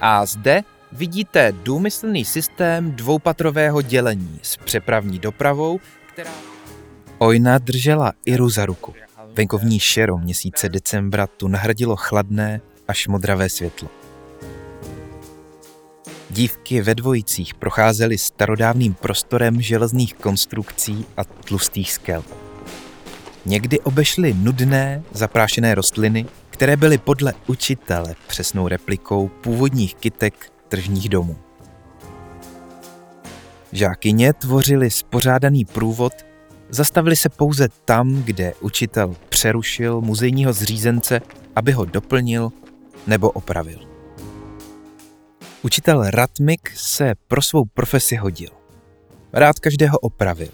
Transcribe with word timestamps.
A 0.00 0.26
zde 0.26 0.62
vidíte 0.92 1.52
důmyslný 1.52 2.24
systém 2.24 2.92
dvoupatrového 2.92 3.82
dělení 3.82 4.40
s 4.42 4.56
přepravní 4.56 5.18
dopravou, 5.18 5.80
která... 6.12 6.30
Ojna 7.18 7.58
držela 7.58 8.12
Iru 8.24 8.50
za 8.50 8.66
ruku. 8.66 8.94
Venkovní 9.32 9.80
šero 9.80 10.18
měsíce 10.18 10.68
decembra 10.68 11.26
tu 11.26 11.48
nahradilo 11.48 11.96
chladné 11.96 12.60
až 12.88 13.08
modravé 13.08 13.48
světlo. 13.48 13.88
Dívky 16.30 16.80
ve 16.80 16.94
dvojicích 16.94 17.54
procházely 17.54 18.18
starodávným 18.18 18.94
prostorem 18.94 19.62
železných 19.62 20.14
konstrukcí 20.14 21.06
a 21.16 21.24
tlustých 21.24 21.92
skel. 21.92 22.24
Někdy 23.46 23.80
obešly 23.80 24.34
nudné, 24.34 25.02
zaprášené 25.12 25.74
rostliny, 25.74 26.26
které 26.58 26.76
byly 26.76 26.98
podle 26.98 27.34
učitele 27.46 28.14
přesnou 28.26 28.68
replikou 28.68 29.28
původních 29.28 29.94
kytek 29.94 30.52
tržních 30.68 31.08
domů. 31.08 31.36
Žákyně 33.72 34.32
tvořili 34.32 34.90
spořádaný 34.90 35.64
průvod, 35.64 36.12
zastavili 36.68 37.16
se 37.16 37.28
pouze 37.28 37.68
tam, 37.84 38.22
kde 38.22 38.52
učitel 38.60 39.14
přerušil 39.28 40.00
muzejního 40.00 40.52
zřízence, 40.52 41.20
aby 41.56 41.72
ho 41.72 41.84
doplnil 41.84 42.52
nebo 43.06 43.30
opravil. 43.30 43.78
Učitel 45.62 46.10
Ratmik 46.10 46.70
se 46.74 47.14
pro 47.28 47.42
svou 47.42 47.64
profesi 47.64 48.16
hodil. 48.16 48.50
Rád 49.32 49.58
každého 49.58 49.98
opravil. 49.98 50.48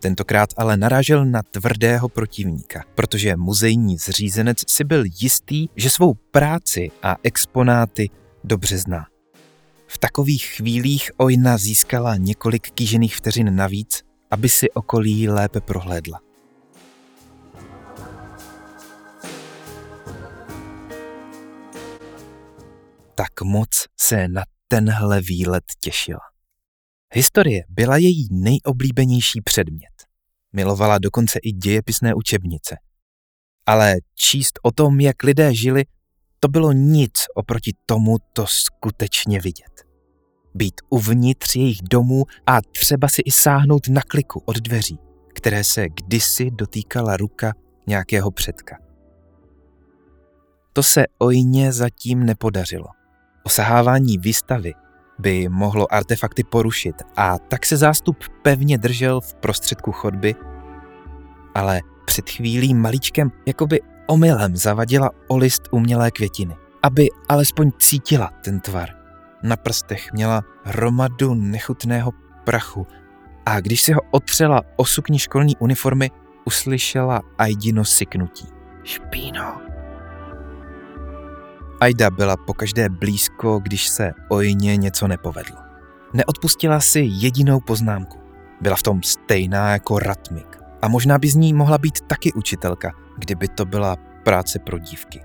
Tentokrát 0.00 0.50
ale 0.56 0.76
narážel 0.76 1.24
na 1.24 1.42
tvrdého 1.42 2.08
protivníka, 2.08 2.84
protože 2.94 3.36
muzejní 3.36 3.96
zřízenec 3.96 4.70
si 4.70 4.84
byl 4.84 5.04
jistý, 5.20 5.68
že 5.76 5.90
svou 5.90 6.14
práci 6.14 6.90
a 7.02 7.16
exponáty 7.22 8.10
dobře 8.44 8.78
zná. 8.78 9.06
V 9.86 9.98
takových 9.98 10.44
chvílích 10.44 11.10
Ojna 11.16 11.58
získala 11.58 12.16
několik 12.16 12.70
kýžených 12.70 13.16
vteřin 13.16 13.56
navíc, 13.56 14.02
aby 14.30 14.48
si 14.48 14.70
okolí 14.70 15.28
lépe 15.28 15.60
prohlédla. 15.60 16.20
Tak 23.14 23.40
moc 23.44 23.68
se 24.00 24.28
na 24.28 24.42
tenhle 24.68 25.20
výlet 25.20 25.64
těšila. 25.80 26.37
Historie 27.12 27.64
byla 27.68 27.96
její 27.96 28.28
nejoblíbenější 28.30 29.40
předmět. 29.40 29.92
Milovala 30.52 30.98
dokonce 30.98 31.38
i 31.42 31.52
dějepisné 31.52 32.14
učebnice. 32.14 32.76
Ale 33.66 33.96
číst 34.14 34.58
o 34.62 34.72
tom, 34.72 35.00
jak 35.00 35.22
lidé 35.22 35.54
žili, 35.54 35.84
to 36.40 36.48
bylo 36.48 36.72
nic 36.72 37.12
oproti 37.34 37.72
tomu 37.86 38.16
to 38.32 38.46
skutečně 38.46 39.40
vidět. 39.40 39.84
Být 40.54 40.74
uvnitř 40.90 41.56
jejich 41.56 41.78
domů 41.90 42.24
a 42.46 42.58
třeba 42.62 43.08
si 43.08 43.22
i 43.22 43.30
sáhnout 43.30 43.88
na 43.88 44.00
kliku 44.02 44.42
od 44.46 44.56
dveří, 44.56 44.98
které 45.34 45.64
se 45.64 45.88
kdysi 45.88 46.50
dotýkala 46.50 47.16
ruka 47.16 47.52
nějakého 47.86 48.30
předka. 48.30 48.78
To 50.72 50.82
se 50.82 51.04
ojně 51.18 51.72
zatím 51.72 52.26
nepodařilo. 52.26 52.86
Osahávání 53.44 54.18
výstavy 54.18 54.74
by 55.18 55.48
mohlo 55.48 55.94
artefakty 55.94 56.44
porušit 56.44 57.02
a 57.16 57.38
tak 57.38 57.66
se 57.66 57.76
zástup 57.76 58.16
pevně 58.42 58.78
držel 58.78 59.20
v 59.20 59.34
prostředku 59.34 59.92
chodby, 59.92 60.34
ale 61.54 61.80
před 62.04 62.30
chvílí 62.30 62.74
maličkem 62.74 63.32
jakoby 63.46 63.80
omylem 64.06 64.56
zavadila 64.56 65.10
o 65.28 65.36
list 65.36 65.62
umělé 65.70 66.10
květiny, 66.10 66.56
aby 66.82 67.08
alespoň 67.28 67.70
cítila 67.78 68.30
ten 68.44 68.60
tvar. 68.60 68.88
Na 69.42 69.56
prstech 69.56 70.12
měla 70.12 70.42
hromadu 70.64 71.34
nechutného 71.34 72.12
prachu 72.44 72.86
a 73.46 73.60
když 73.60 73.82
si 73.82 73.92
ho 73.92 74.00
otřela 74.10 74.62
o 74.76 74.84
sukni 74.84 75.18
školní 75.18 75.56
uniformy, 75.56 76.10
uslyšela 76.44 77.22
Aidino 77.38 77.84
syknutí. 77.84 78.46
Špíno, 78.84 79.60
Aida 81.80 82.10
byla 82.10 82.36
pokaždé 82.36 82.88
blízko, 82.88 83.58
když 83.58 83.88
se 83.88 84.12
ojně 84.28 84.76
něco 84.76 85.08
nepovedlo. 85.08 85.56
Neodpustila 86.12 86.80
si 86.80 87.00
jedinou 87.00 87.60
poznámku. 87.60 88.18
Byla 88.60 88.76
v 88.76 88.82
tom 88.82 89.02
stejná 89.02 89.72
jako 89.72 89.98
Ratmik. 89.98 90.58
A 90.82 90.88
možná 90.88 91.18
by 91.18 91.28
z 91.28 91.34
ní 91.34 91.52
mohla 91.52 91.78
být 91.78 92.00
taky 92.00 92.32
učitelka, 92.32 92.92
kdyby 93.18 93.48
to 93.48 93.64
byla 93.64 93.96
práce 94.24 94.58
pro 94.58 94.78
dívky. 94.78 95.24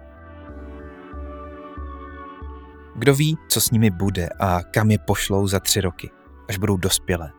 Kdo 2.95 3.15
ví, 3.15 3.37
co 3.49 3.61
s 3.61 3.71
nimi 3.71 3.89
bude 3.91 4.29
a 4.39 4.63
kam 4.63 4.91
je 4.91 4.99
pošlou 4.99 5.47
za 5.47 5.59
tři 5.59 5.81
roky, 5.81 6.11
až 6.49 6.57
budou 6.57 6.77
dospělé. 6.77 7.31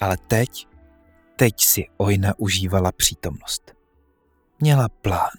Ale 0.00 0.16
teď, 0.26 0.68
teď 1.36 1.54
si 1.60 1.84
Ojna 1.96 2.32
užívala 2.38 2.92
přítomnost. 2.92 3.74
Měla 4.60 4.88
plán. 4.88 5.38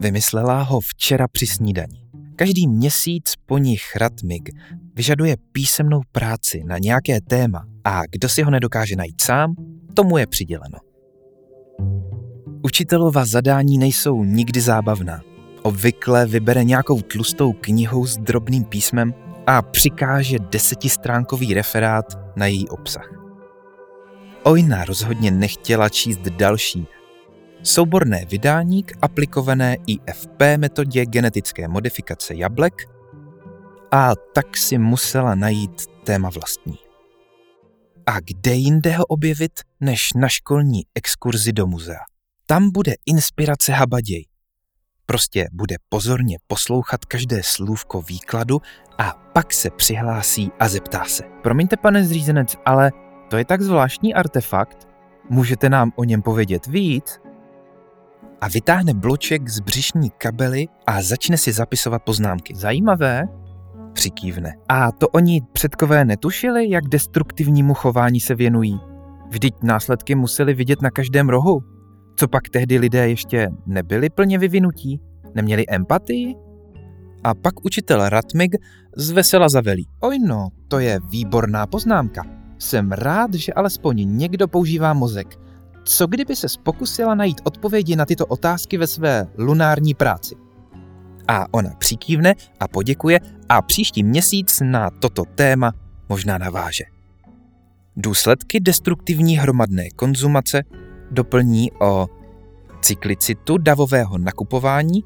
Vymyslela 0.00 0.62
ho 0.62 0.80
včera 0.80 1.28
při 1.28 1.46
snídani. 1.46 2.02
Každý 2.36 2.68
měsíc 2.68 3.34
po 3.46 3.58
nich 3.58 3.96
Ratmig 3.96 4.48
vyžaduje 4.94 5.36
písemnou 5.52 6.00
práci 6.12 6.62
na 6.64 6.78
nějaké 6.78 7.20
téma 7.20 7.64
a 7.84 8.02
kdo 8.10 8.28
si 8.28 8.42
ho 8.42 8.50
nedokáže 8.50 8.96
najít 8.96 9.20
sám, 9.20 9.54
tomu 9.94 10.18
je 10.18 10.26
přiděleno. 10.26 10.78
Učitelova 12.62 13.24
zadání 13.24 13.78
nejsou 13.78 14.24
nikdy 14.24 14.60
zábavná. 14.60 15.20
Obvykle 15.62 16.26
vybere 16.26 16.64
nějakou 16.64 17.00
tlustou 17.00 17.52
knihu 17.52 18.06
s 18.06 18.16
drobným 18.16 18.64
písmem 18.64 19.14
a 19.46 19.62
přikáže 19.62 20.38
desetistránkový 20.38 21.54
referát 21.54 22.04
na 22.36 22.46
její 22.46 22.68
obsah. 22.68 23.10
Ojna 24.42 24.84
rozhodně 24.84 25.30
nechtěla 25.30 25.88
číst 25.88 26.20
další 26.20 26.86
souborné 27.62 28.24
vydání 28.24 28.82
k 28.82 28.92
aplikované 29.02 29.76
IFP 29.86 30.42
metodě 30.56 31.06
genetické 31.06 31.68
modifikace 31.68 32.34
jablek 32.34 32.74
a 33.92 34.12
tak 34.34 34.56
si 34.56 34.78
musela 34.78 35.34
najít 35.34 35.86
téma 36.04 36.30
vlastní. 36.30 36.78
A 38.06 38.20
kde 38.20 38.52
jinde 38.52 38.92
ho 38.92 39.04
objevit, 39.04 39.52
než 39.80 40.12
na 40.12 40.28
školní 40.28 40.82
exkurzi 40.94 41.52
do 41.52 41.66
muzea? 41.66 42.00
Tam 42.46 42.70
bude 42.70 42.94
inspirace 43.06 43.72
habaděj. 43.72 44.26
Prostě 45.06 45.48
bude 45.52 45.76
pozorně 45.88 46.38
poslouchat 46.46 47.04
každé 47.04 47.42
slůvko 47.44 48.02
výkladu 48.02 48.60
a 48.98 49.12
pak 49.32 49.52
se 49.52 49.70
přihlásí 49.70 50.50
a 50.60 50.68
zeptá 50.68 51.04
se. 51.04 51.22
Promiňte, 51.42 51.76
pane 51.76 52.04
zřízenec, 52.04 52.56
ale 52.64 52.92
to 53.30 53.36
je 53.36 53.44
tak 53.44 53.62
zvláštní 53.62 54.14
artefakt. 54.14 54.88
Můžete 55.30 55.68
nám 55.68 55.92
o 55.96 56.04
něm 56.04 56.22
povědět 56.22 56.66
víc? 56.66 57.20
A 58.40 58.48
vytáhne 58.48 58.94
bloček 58.94 59.48
z 59.48 59.60
břišní 59.60 60.10
kabely 60.10 60.66
a 60.86 61.02
začne 61.02 61.36
si 61.36 61.52
zapisovat 61.52 62.02
poznámky. 62.02 62.54
Zajímavé, 62.56 63.24
přikývne. 63.92 64.54
A 64.68 64.92
to 64.92 65.08
oni 65.08 65.40
předkové 65.52 66.04
netušili, 66.04 66.70
jak 66.70 66.88
destruktivnímu 66.88 67.74
chování 67.74 68.20
se 68.20 68.34
věnují. 68.34 68.80
Vždyť 69.28 69.54
následky 69.62 70.14
museli 70.14 70.54
vidět 70.54 70.82
na 70.82 70.90
každém 70.90 71.28
rohu. 71.28 71.60
Co 72.16 72.28
pak 72.28 72.48
tehdy 72.48 72.78
lidé 72.78 73.08
ještě 73.08 73.48
nebyli 73.66 74.10
plně 74.10 74.38
vyvinutí? 74.38 75.00
Neměli 75.34 75.64
empatii? 75.68 76.34
A 77.24 77.34
pak 77.34 77.64
učitel 77.64 78.08
Ratmig 78.08 78.56
zvesela 78.96 79.48
zavelí. 79.48 79.88
Oj 80.00 80.18
no, 80.18 80.48
to 80.68 80.78
je 80.78 81.00
výborná 81.10 81.66
poznámka. 81.66 82.22
Jsem 82.58 82.92
rád, 82.92 83.34
že 83.34 83.52
alespoň 83.52 84.16
někdo 84.16 84.48
používá 84.48 84.94
mozek 84.94 85.47
co 85.88 86.06
kdyby 86.06 86.36
se 86.36 86.46
pokusila 86.62 87.14
najít 87.14 87.40
odpovědi 87.44 87.96
na 87.96 88.06
tyto 88.06 88.26
otázky 88.26 88.78
ve 88.78 88.86
své 88.86 89.26
lunární 89.38 89.94
práci? 89.94 90.34
A 91.28 91.54
ona 91.54 91.70
přikývne 91.78 92.34
a 92.60 92.68
poděkuje 92.68 93.20
a 93.48 93.62
příští 93.62 94.02
měsíc 94.02 94.60
na 94.64 94.90
toto 94.90 95.24
téma 95.34 95.72
možná 96.08 96.38
naváže. 96.38 96.84
Důsledky 97.96 98.60
destruktivní 98.60 99.38
hromadné 99.38 99.90
konzumace 99.90 100.62
doplní 101.10 101.72
o 101.72 102.06
cyklicitu 102.80 103.58
davového 103.58 104.18
nakupování 104.18 105.04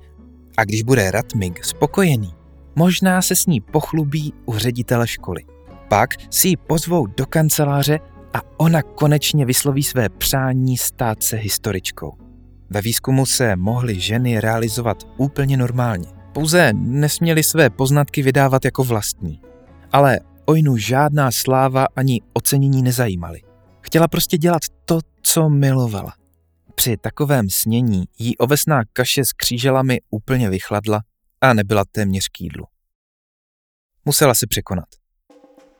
a 0.56 0.64
když 0.64 0.82
bude 0.82 1.10
Ratmig 1.10 1.64
spokojený, 1.64 2.34
možná 2.74 3.22
se 3.22 3.36
s 3.36 3.46
ní 3.46 3.60
pochlubí 3.60 4.32
u 4.46 4.58
ředitele 4.58 5.06
školy. 5.06 5.44
Pak 5.88 6.10
si 6.30 6.48
ji 6.48 6.56
pozvou 6.56 7.06
do 7.06 7.26
kanceláře 7.26 8.00
a 8.34 8.40
ona 8.56 8.82
konečně 8.82 9.46
vysloví 9.46 9.82
své 9.82 10.08
přání 10.08 10.76
stát 10.76 11.22
se 11.22 11.36
historičkou. 11.36 12.12
Ve 12.70 12.80
výzkumu 12.80 13.26
se 13.26 13.56
mohly 13.56 14.00
ženy 14.00 14.40
realizovat 14.40 15.02
úplně 15.16 15.56
normálně. 15.56 16.08
Pouze 16.32 16.72
nesměly 16.72 17.42
své 17.42 17.70
poznatky 17.70 18.22
vydávat 18.22 18.64
jako 18.64 18.84
vlastní. 18.84 19.40
Ale 19.92 20.20
Ojnu 20.44 20.76
žádná 20.76 21.30
sláva 21.30 21.86
ani 21.96 22.20
ocenění 22.32 22.82
nezajímaly. 22.82 23.40
Chtěla 23.80 24.08
prostě 24.08 24.38
dělat 24.38 24.62
to, 24.84 24.98
co 25.22 25.48
milovala. 25.48 26.14
Při 26.74 26.96
takovém 26.96 27.50
snění 27.50 28.04
jí 28.18 28.36
ovesná 28.36 28.82
kaše 28.92 29.24
s 29.24 29.32
kříželami 29.32 30.00
úplně 30.10 30.50
vychladla 30.50 31.00
a 31.40 31.54
nebyla 31.54 31.84
téměř 31.92 32.28
k 32.28 32.40
jídlu. 32.40 32.64
Musela 34.04 34.34
se 34.34 34.46
překonat. 34.46 35.01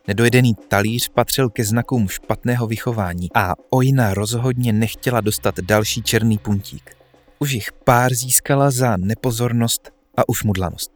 Nedojedený 0.08 0.54
talíř 0.68 1.08
patřil 1.08 1.50
ke 1.50 1.64
znakům 1.64 2.08
špatného 2.08 2.66
vychování 2.66 3.28
a 3.34 3.54
Ojna 3.70 4.14
rozhodně 4.14 4.72
nechtěla 4.72 5.20
dostat 5.20 5.60
další 5.60 6.02
černý 6.02 6.38
puntík. 6.38 6.96
Už 7.38 7.52
jich 7.52 7.72
pár 7.84 8.14
získala 8.14 8.70
za 8.70 8.96
nepozornost 8.96 9.90
a 10.16 10.28
ušmudlanost. 10.28 10.90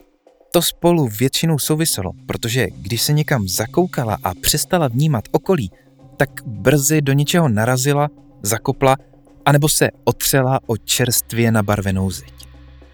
To 0.53 0.63
spolu 0.63 1.09
většinou 1.09 1.59
souviselo, 1.59 2.11
protože 2.27 2.67
když 2.71 3.03
se 3.03 3.13
někam 3.13 3.49
zakoukala 3.49 4.19
a 4.23 4.35
přestala 4.35 4.89
vnímat 4.89 5.25
okolí, 5.33 5.71
tak 6.17 6.31
brzy 6.47 7.03
do 7.03 7.13
něčeho 7.13 7.49
narazila, 7.49 8.09
zakopla, 8.43 8.97
anebo 9.45 9.69
se 9.69 9.89
otřela 10.05 10.61
o 10.67 10.77
čerstvě 10.77 11.53
nabarvenou 11.53 12.11
zeď. 12.11 12.35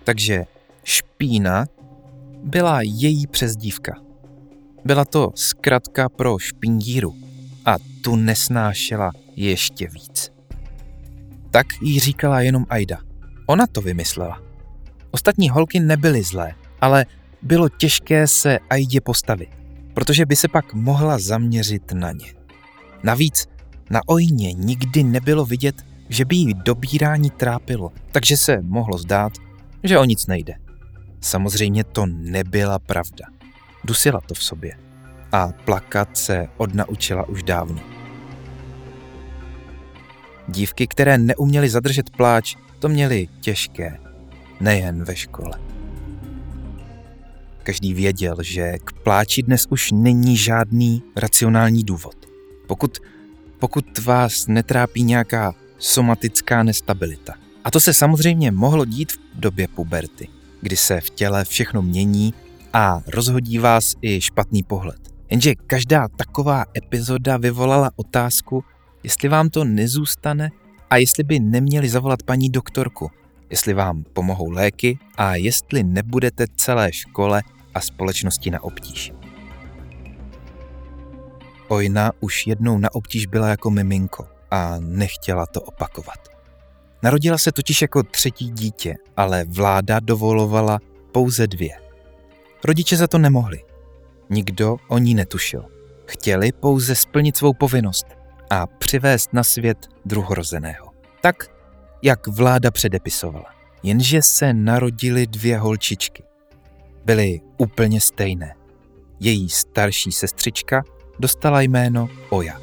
Takže 0.04 0.44
špína 0.84 1.66
byla 2.44 2.78
její 2.82 3.26
přezdívka. 3.26 4.11
Byla 4.84 5.04
to 5.04 5.30
zkratka 5.34 6.08
pro 6.08 6.38
špindíru 6.38 7.14
a 7.64 7.76
tu 8.04 8.16
nesnášela 8.16 9.12
ještě 9.36 9.88
víc. 9.88 10.32
Tak 11.50 11.66
jí 11.82 12.00
říkala 12.00 12.40
jenom 12.40 12.66
Aida. 12.68 12.98
Ona 13.46 13.66
to 13.66 13.80
vymyslela. 13.80 14.42
Ostatní 15.10 15.48
holky 15.48 15.80
nebyly 15.80 16.22
zlé, 16.22 16.54
ale 16.80 17.06
bylo 17.42 17.68
těžké 17.68 18.26
se 18.26 18.58
Aidě 18.70 19.00
postavit, 19.00 19.48
protože 19.94 20.26
by 20.26 20.36
se 20.36 20.48
pak 20.48 20.74
mohla 20.74 21.18
zaměřit 21.18 21.92
na 21.92 22.12
ně. 22.12 22.34
Navíc 23.02 23.46
na 23.90 24.00
Ojně 24.06 24.52
nikdy 24.52 25.04
nebylo 25.04 25.44
vidět, 25.44 25.74
že 26.08 26.24
by 26.24 26.36
jí 26.36 26.54
dobírání 26.54 27.30
trápilo, 27.30 27.92
takže 28.12 28.36
se 28.36 28.62
mohlo 28.62 28.98
zdát, 28.98 29.32
že 29.82 29.98
o 29.98 30.04
nic 30.04 30.26
nejde. 30.26 30.54
Samozřejmě 31.20 31.84
to 31.84 32.06
nebyla 32.06 32.78
pravda. 32.78 33.24
Dusila 33.84 34.20
to 34.20 34.34
v 34.34 34.44
sobě. 34.44 34.72
A 35.32 35.48
plakat 35.64 36.16
se 36.16 36.48
odnaučila 36.56 37.28
už 37.28 37.42
dávno. 37.42 37.80
Dívky, 40.48 40.86
které 40.86 41.18
neuměly 41.18 41.68
zadržet 41.68 42.10
pláč, 42.10 42.56
to 42.78 42.88
měly 42.88 43.28
těžké, 43.40 43.98
nejen 44.60 45.04
ve 45.04 45.16
škole. 45.16 45.58
Každý 47.62 47.94
věděl, 47.94 48.36
že 48.40 48.78
k 48.84 48.92
pláči 48.92 49.42
dnes 49.42 49.66
už 49.70 49.90
není 49.92 50.36
žádný 50.36 51.02
racionální 51.16 51.84
důvod. 51.84 52.16
Pokud, 52.66 52.98
pokud 53.58 53.98
vás 53.98 54.46
netrápí 54.46 55.02
nějaká 55.02 55.54
somatická 55.78 56.62
nestabilita. 56.62 57.34
A 57.64 57.70
to 57.70 57.80
se 57.80 57.94
samozřejmě 57.94 58.50
mohlo 58.50 58.84
dít 58.84 59.12
v 59.12 59.18
době 59.34 59.68
puberty, 59.68 60.28
kdy 60.60 60.76
se 60.76 61.00
v 61.00 61.10
těle 61.10 61.44
všechno 61.44 61.82
mění 61.82 62.34
a 62.72 63.00
rozhodí 63.06 63.58
vás 63.58 63.94
i 64.02 64.20
špatný 64.20 64.62
pohled. 64.62 65.00
Jenže 65.30 65.54
každá 65.54 66.08
taková 66.08 66.64
epizoda 66.76 67.36
vyvolala 67.36 67.90
otázku, 67.96 68.64
jestli 69.02 69.28
vám 69.28 69.48
to 69.48 69.64
nezůstane 69.64 70.50
a 70.90 70.96
jestli 70.96 71.24
by 71.24 71.40
neměli 71.40 71.88
zavolat 71.88 72.22
paní 72.22 72.50
doktorku, 72.50 73.10
jestli 73.50 73.74
vám 73.74 74.04
pomohou 74.12 74.50
léky 74.50 74.98
a 75.16 75.34
jestli 75.34 75.82
nebudete 75.82 76.46
celé 76.56 76.92
škole 76.92 77.42
a 77.74 77.80
společnosti 77.80 78.50
na 78.50 78.62
obtíž. 78.62 79.12
Ojna 81.68 82.12
už 82.20 82.46
jednou 82.46 82.78
na 82.78 82.94
obtíž 82.94 83.26
byla 83.26 83.48
jako 83.48 83.70
miminko 83.70 84.26
a 84.50 84.76
nechtěla 84.78 85.46
to 85.46 85.60
opakovat. 85.60 86.28
Narodila 87.02 87.38
se 87.38 87.52
totiž 87.52 87.82
jako 87.82 88.02
třetí 88.02 88.50
dítě, 88.50 88.94
ale 89.16 89.44
vláda 89.44 90.00
dovolovala 90.00 90.78
pouze 91.12 91.46
dvě. 91.46 91.70
Rodiče 92.64 92.96
za 92.96 93.06
to 93.06 93.18
nemohli. 93.18 93.64
Nikdo 94.30 94.76
o 94.88 94.98
ní 94.98 95.14
netušil. 95.14 95.64
Chtěli 96.06 96.52
pouze 96.52 96.94
splnit 96.94 97.36
svou 97.36 97.52
povinnost 97.54 98.06
a 98.50 98.66
přivést 98.66 99.32
na 99.32 99.42
svět 99.42 99.78
druhorozeného. 100.04 100.86
Tak, 101.20 101.46
jak 102.02 102.26
vláda 102.26 102.70
předepisovala. 102.70 103.54
Jenže 103.82 104.22
se 104.22 104.54
narodily 104.54 105.26
dvě 105.26 105.58
holčičky. 105.58 106.22
Byly 107.04 107.40
úplně 107.58 108.00
stejné. 108.00 108.54
Její 109.20 109.48
starší 109.48 110.12
sestřička 110.12 110.82
dostala 111.18 111.60
jméno 111.60 112.08
Oja. 112.30 112.60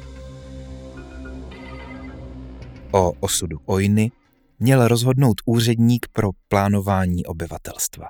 O 2.90 3.12
osudu 3.20 3.58
Ojny 3.66 4.10
měl 4.58 4.88
rozhodnout 4.88 5.40
úředník 5.44 6.06
pro 6.12 6.30
plánování 6.48 7.26
obyvatelstva. 7.26 8.06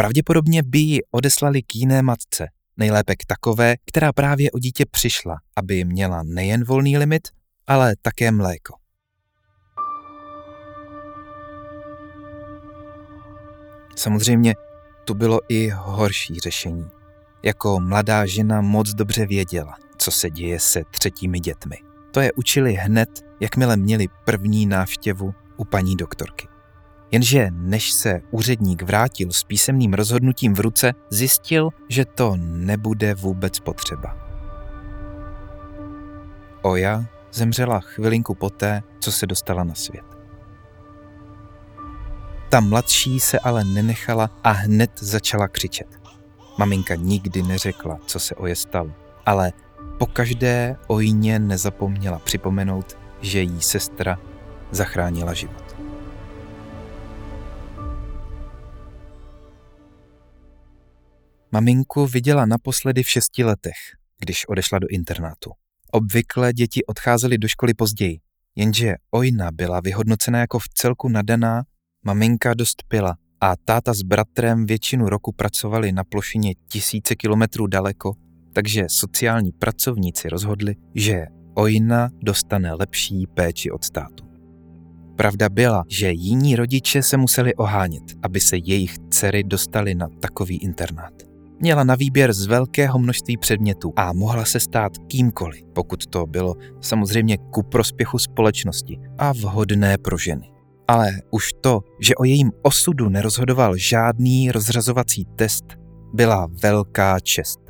Pravděpodobně 0.00 0.62
by 0.62 0.78
ji 0.78 1.00
odeslali 1.10 1.62
k 1.62 1.76
jiné 1.76 2.02
matce, 2.02 2.48
nejlépe 2.76 3.16
k 3.16 3.24
takové, 3.26 3.74
která 3.86 4.12
právě 4.12 4.50
o 4.50 4.58
dítě 4.58 4.84
přišla, 4.90 5.36
aby 5.56 5.84
měla 5.84 6.22
nejen 6.24 6.64
volný 6.64 6.98
limit, 6.98 7.28
ale 7.66 7.94
také 8.02 8.30
mléko. 8.30 8.74
Samozřejmě 13.96 14.54
tu 15.04 15.14
bylo 15.14 15.40
i 15.48 15.68
horší 15.68 16.38
řešení. 16.38 16.90
Jako 17.42 17.80
mladá 17.80 18.26
žena 18.26 18.60
moc 18.60 18.90
dobře 18.90 19.26
věděla, 19.26 19.74
co 19.98 20.10
se 20.10 20.30
děje 20.30 20.60
se 20.60 20.82
třetími 20.90 21.40
dětmi. 21.40 21.76
To 22.10 22.20
je 22.20 22.32
učili 22.32 22.72
hned, 22.72 23.08
jakmile 23.40 23.76
měli 23.76 24.06
první 24.24 24.66
návštěvu 24.66 25.34
u 25.56 25.64
paní 25.64 25.96
doktorky. 25.96 26.48
Jenže 27.12 27.48
než 27.50 27.92
se 27.92 28.22
úředník 28.30 28.82
vrátil 28.82 29.32
s 29.32 29.44
písemným 29.44 29.94
rozhodnutím 29.94 30.54
v 30.54 30.60
ruce, 30.60 30.92
zjistil, 31.10 31.70
že 31.88 32.04
to 32.04 32.36
nebude 32.40 33.14
vůbec 33.14 33.60
potřeba. 33.60 34.16
Oja 36.62 37.04
zemřela 37.32 37.80
chvilinku 37.80 38.34
poté, 38.34 38.82
co 39.00 39.12
se 39.12 39.26
dostala 39.26 39.64
na 39.64 39.74
svět. 39.74 40.04
Ta 42.48 42.60
mladší 42.60 43.20
se 43.20 43.38
ale 43.38 43.64
nenechala 43.64 44.30
a 44.44 44.50
hned 44.50 44.90
začala 45.00 45.48
křičet. 45.48 45.86
Maminka 46.58 46.94
nikdy 46.94 47.42
neřekla, 47.42 47.98
co 48.06 48.20
se 48.20 48.34
Oje 48.34 48.56
stalo, 48.56 48.90
ale 49.26 49.52
po 49.98 50.06
každé 50.06 50.76
Ojně 50.86 51.38
nezapomněla 51.38 52.18
připomenout, 52.18 52.98
že 53.20 53.40
jí 53.40 53.60
sestra 53.60 54.18
zachránila 54.70 55.34
život. 55.34 55.69
Maminku 61.52 62.06
viděla 62.06 62.46
naposledy 62.46 63.02
v 63.02 63.08
šesti 63.08 63.44
letech, 63.44 63.76
když 64.20 64.48
odešla 64.48 64.78
do 64.78 64.86
internátu. 64.90 65.50
Obvykle 65.92 66.52
děti 66.52 66.84
odcházely 66.86 67.38
do 67.38 67.48
školy 67.48 67.74
později, 67.74 68.18
jenže 68.56 68.94
Ojna 69.10 69.50
byla 69.52 69.80
vyhodnocena 69.80 70.38
jako 70.38 70.58
v 70.58 70.68
celku 70.68 71.08
nadaná, 71.08 71.62
maminka 72.04 72.54
dost 72.54 72.82
pila 72.88 73.16
a 73.40 73.56
táta 73.56 73.94
s 73.94 74.02
bratrem 74.02 74.66
většinu 74.66 75.08
roku 75.08 75.32
pracovali 75.32 75.92
na 75.92 76.04
plošině 76.04 76.54
tisíce 76.68 77.16
kilometrů 77.16 77.66
daleko, 77.66 78.12
takže 78.52 78.84
sociální 78.88 79.52
pracovníci 79.52 80.28
rozhodli, 80.28 80.74
že 80.94 81.26
Ojna 81.54 82.10
dostane 82.22 82.72
lepší 82.72 83.26
péči 83.34 83.70
od 83.70 83.84
státu. 83.84 84.24
Pravda 85.16 85.48
byla, 85.48 85.84
že 85.88 86.10
jiní 86.10 86.56
rodiče 86.56 87.02
se 87.02 87.16
museli 87.16 87.54
ohánět, 87.54 88.04
aby 88.22 88.40
se 88.40 88.56
jejich 88.56 88.98
dcery 89.10 89.44
dostali 89.44 89.94
na 89.94 90.08
takový 90.20 90.56
internát. 90.56 91.29
Měla 91.62 91.84
na 91.84 91.94
výběr 91.94 92.32
z 92.32 92.46
velkého 92.46 92.98
množství 92.98 93.36
předmětů 93.36 93.92
a 93.96 94.12
mohla 94.12 94.44
se 94.44 94.60
stát 94.60 94.92
kýmkoliv, 94.98 95.64
pokud 95.74 96.06
to 96.06 96.26
bylo 96.26 96.54
samozřejmě 96.80 97.38
ku 97.38 97.62
prospěchu 97.62 98.18
společnosti 98.18 98.98
a 99.18 99.32
vhodné 99.32 99.98
pro 99.98 100.18
ženy. 100.18 100.50
Ale 100.88 101.10
už 101.30 101.50
to, 101.60 101.80
že 102.00 102.14
o 102.14 102.24
jejím 102.24 102.52
osudu 102.62 103.08
nerozhodoval 103.08 103.76
žádný 103.76 104.50
rozřazovací 104.50 105.24
test, 105.36 105.64
byla 106.14 106.48
velká 106.62 107.20
čest. 107.20 107.60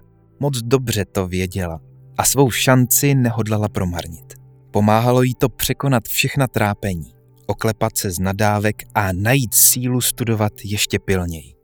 Moc 0.40 0.58
dobře 0.58 1.04
to 1.04 1.26
věděla 1.26 1.80
a 2.18 2.24
svou 2.24 2.50
šanci 2.50 3.14
nehodlala 3.14 3.68
promarnit. 3.68 4.34
Pomáhalo 4.70 5.22
jí 5.22 5.34
to 5.34 5.48
překonat 5.48 6.08
všechna 6.08 6.46
trápení, 6.46 7.14
oklepat 7.46 7.96
se 7.96 8.10
z 8.10 8.18
nadávek 8.18 8.82
a 8.94 9.12
najít 9.12 9.54
sílu 9.54 10.00
studovat 10.00 10.52
ještě 10.64 10.98
pilněji. 10.98 11.54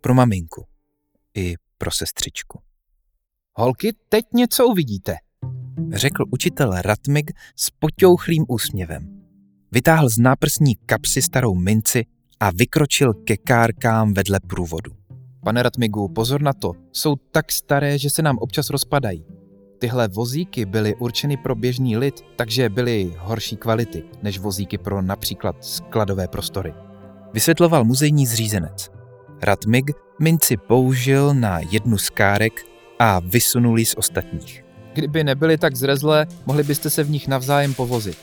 Pro 0.00 0.14
maminku 0.14 0.69
i 1.34 1.54
pro 1.78 1.90
sestřičku. 1.90 2.60
Holky, 3.54 3.92
teď 4.08 4.24
něco 4.34 4.66
uvidíte, 4.66 5.16
řekl 5.92 6.24
učitel 6.30 6.72
Ratmig 6.82 7.30
s 7.56 7.70
potěuchlým 7.70 8.44
úsměvem. 8.48 9.22
Vytáhl 9.72 10.08
z 10.08 10.18
náprsní 10.18 10.74
kapsy 10.76 11.22
starou 11.22 11.54
minci 11.54 12.04
a 12.40 12.50
vykročil 12.50 13.14
ke 13.14 13.36
kárkám 13.36 14.14
vedle 14.14 14.40
průvodu. 14.46 14.92
Pane 15.44 15.62
Ratmigu, 15.62 16.08
pozor 16.08 16.42
na 16.42 16.52
to, 16.52 16.72
jsou 16.92 17.16
tak 17.16 17.52
staré, 17.52 17.98
že 17.98 18.10
se 18.10 18.22
nám 18.22 18.38
občas 18.38 18.70
rozpadají. 18.70 19.24
Tyhle 19.78 20.08
vozíky 20.08 20.64
byly 20.64 20.94
určeny 20.94 21.36
pro 21.36 21.54
běžný 21.54 21.96
lid, 21.96 22.20
takže 22.36 22.68
byly 22.68 23.14
horší 23.18 23.56
kvality 23.56 24.04
než 24.22 24.38
vozíky 24.38 24.78
pro 24.78 25.02
například 25.02 25.64
skladové 25.64 26.28
prostory. 26.28 26.74
Vysvětloval 27.32 27.84
muzejní 27.84 28.26
zřízenec. 28.26 28.90
Ratmig 29.42 29.90
minci 30.20 30.56
použil 30.56 31.34
na 31.34 31.60
jednu 31.70 31.98
z 31.98 32.10
kárek 32.10 32.66
a 32.98 33.20
vysunul 33.20 33.78
ji 33.78 33.86
z 33.86 33.94
ostatních. 33.94 34.64
Kdyby 34.92 35.24
nebyly 35.24 35.58
tak 35.58 35.76
zrezlé, 35.76 36.26
mohli 36.46 36.62
byste 36.62 36.90
se 36.90 37.04
v 37.04 37.10
nich 37.10 37.28
navzájem 37.28 37.74
povozit. 37.74 38.18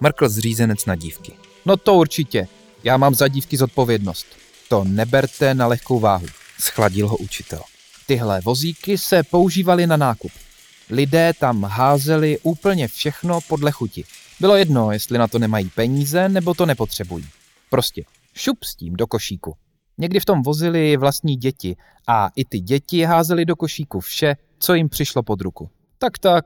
Mrkl 0.00 0.28
zřízenec 0.28 0.86
na 0.86 0.94
dívky. 0.94 1.32
No 1.66 1.76
to 1.76 1.94
určitě. 1.94 2.48
Já 2.84 2.96
mám 2.96 3.14
za 3.14 3.28
dívky 3.28 3.56
zodpovědnost. 3.56 4.26
To 4.68 4.84
neberte 4.84 5.54
na 5.54 5.66
lehkou 5.66 6.00
váhu. 6.00 6.26
Schladil 6.60 7.08
ho 7.08 7.16
učitel. 7.16 7.60
Tyhle 8.06 8.40
vozíky 8.40 8.98
se 8.98 9.22
používaly 9.22 9.86
na 9.86 9.96
nákup. 9.96 10.32
Lidé 10.90 11.32
tam 11.38 11.64
házeli 11.64 12.38
úplně 12.42 12.88
všechno 12.88 13.40
podle 13.40 13.70
chuti. 13.70 14.04
Bylo 14.40 14.56
jedno, 14.56 14.92
jestli 14.92 15.18
na 15.18 15.28
to 15.28 15.38
nemají 15.38 15.70
peníze 15.70 16.28
nebo 16.28 16.54
to 16.54 16.66
nepotřebují. 16.66 17.28
Prostě 17.70 18.04
šup 18.34 18.64
s 18.64 18.74
tím 18.74 18.96
do 18.96 19.06
košíku. 19.06 19.56
Někdy 19.98 20.20
v 20.20 20.24
tom 20.24 20.42
vozili 20.42 20.96
vlastní 20.96 21.36
děti 21.36 21.76
a 22.08 22.28
i 22.36 22.44
ty 22.44 22.60
děti 22.60 23.02
házeli 23.02 23.44
do 23.44 23.56
košíku 23.56 24.00
vše, 24.00 24.36
co 24.58 24.74
jim 24.74 24.88
přišlo 24.88 25.22
pod 25.22 25.40
ruku. 25.40 25.70
Tak 25.98 26.18
tak. 26.18 26.44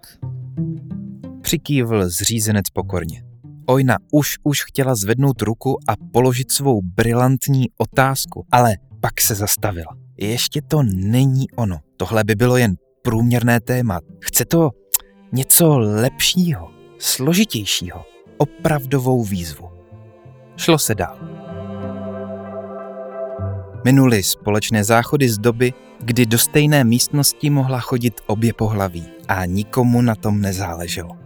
Přikývl 1.43 2.09
zřízenec 2.09 2.71
pokorně. 2.71 3.25
Ojna 3.67 3.97
už 4.12 4.37
už 4.43 4.64
chtěla 4.64 4.95
zvednout 4.95 5.43
ruku 5.43 5.78
a 5.88 5.93
položit 6.12 6.52
svou 6.52 6.83
brilantní 6.83 7.67
otázku, 7.76 8.47
ale 8.50 8.76
pak 9.00 9.21
se 9.21 9.35
zastavila. 9.35 9.97
Ještě 10.17 10.62
to 10.62 10.83
není 10.83 11.50
ono. 11.50 11.78
Tohle 11.97 12.25
by 12.25 12.35
bylo 12.35 12.57
jen 12.57 12.75
průměrné 13.02 13.61
téma. 13.61 14.00
Chce 14.21 14.45
to 14.45 14.71
něco 15.33 15.78
lepšího, 15.78 16.71
složitějšího, 16.99 18.05
opravdovou 18.37 19.25
výzvu. 19.25 19.69
Šlo 20.57 20.78
se 20.78 20.95
dál. 20.95 21.48
Minuli 23.88 24.23
společné 24.23 24.85
záchody 24.85 25.28
z 25.28 25.38
doby, 25.38 25.73
kdy 26.00 26.26
do 26.26 26.38
stejné 26.38 26.85
místnosti 26.85 27.50
mohla 27.50 27.80
chodit 27.80 28.21
obě 28.26 28.52
pohlaví 28.52 29.07
a 29.28 29.45
nikomu 29.45 30.02
na 30.02 30.14
tom 30.14 30.40
nezáleželo. 30.40 31.16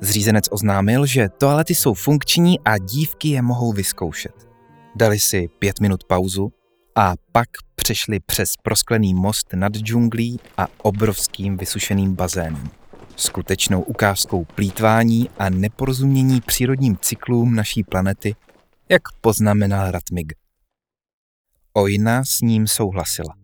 Zřízenec 0.00 0.44
oznámil, 0.50 1.06
že 1.06 1.28
toalety 1.28 1.74
jsou 1.74 1.94
funkční 1.94 2.60
a 2.60 2.78
dívky 2.78 3.28
je 3.28 3.42
mohou 3.42 3.72
vyzkoušet. 3.72 4.48
Dali 4.96 5.18
si 5.18 5.48
pět 5.58 5.80
minut 5.80 6.04
pauzu 6.04 6.52
a 6.94 7.14
pak 7.32 7.48
přešli 7.74 8.20
přes 8.20 8.50
prosklený 8.62 9.14
most 9.14 9.46
nad 9.54 9.76
džunglí 9.76 10.40
a 10.56 10.66
obrovským 10.82 11.56
vysušeným 11.56 12.14
bazénem. 12.14 12.70
Skutečnou 13.16 13.82
ukázkou 13.82 14.44
plítvání 14.44 15.30
a 15.38 15.50
neporozumění 15.50 16.40
přírodním 16.40 16.96
cyklům 17.00 17.54
naší 17.54 17.84
planety, 17.84 18.34
jak 18.88 19.02
poznamenal 19.20 19.90
Ratmig. 19.90 20.39
Ojna 21.72 22.24
s 22.24 22.40
ním 22.40 22.66
souhlasila. 22.66 23.34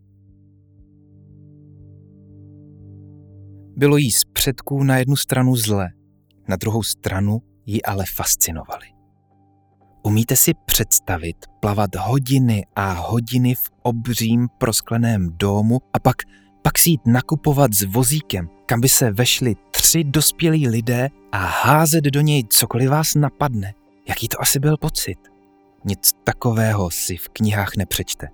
Bylo 3.76 3.96
jí 3.96 4.10
z 4.10 4.24
předků 4.32 4.82
na 4.82 4.98
jednu 4.98 5.16
stranu 5.16 5.56
zlé, 5.56 5.88
na 6.48 6.56
druhou 6.56 6.82
stranu 6.82 7.42
ji 7.66 7.82
ale 7.82 8.04
fascinovali. 8.14 8.86
Umíte 10.02 10.36
si 10.36 10.52
představit 10.66 11.36
plavat 11.60 11.96
hodiny 11.96 12.66
a 12.76 12.92
hodiny 12.92 13.54
v 13.54 13.70
obřím 13.82 14.48
proskleném 14.58 15.28
domu 15.36 15.78
a 15.92 15.98
pak, 15.98 16.16
pak 16.62 16.78
si 16.78 16.90
jít 16.90 17.06
nakupovat 17.06 17.74
s 17.74 17.82
vozíkem, 17.82 18.48
kam 18.66 18.80
by 18.80 18.88
se 18.88 19.10
vešli 19.10 19.54
tři 19.70 20.04
dospělí 20.04 20.68
lidé 20.68 21.08
a 21.32 21.38
házet 21.38 22.04
do 22.04 22.20
něj 22.20 22.44
cokoliv 22.50 22.90
vás 22.90 23.14
napadne? 23.14 23.74
Jaký 24.08 24.28
to 24.28 24.40
asi 24.40 24.58
byl 24.58 24.76
pocit? 24.76 25.35
Nic 25.88 26.12
takového 26.24 26.90
si 26.90 27.16
v 27.16 27.28
knihách 27.28 27.76
nepřečte. 27.76 28.28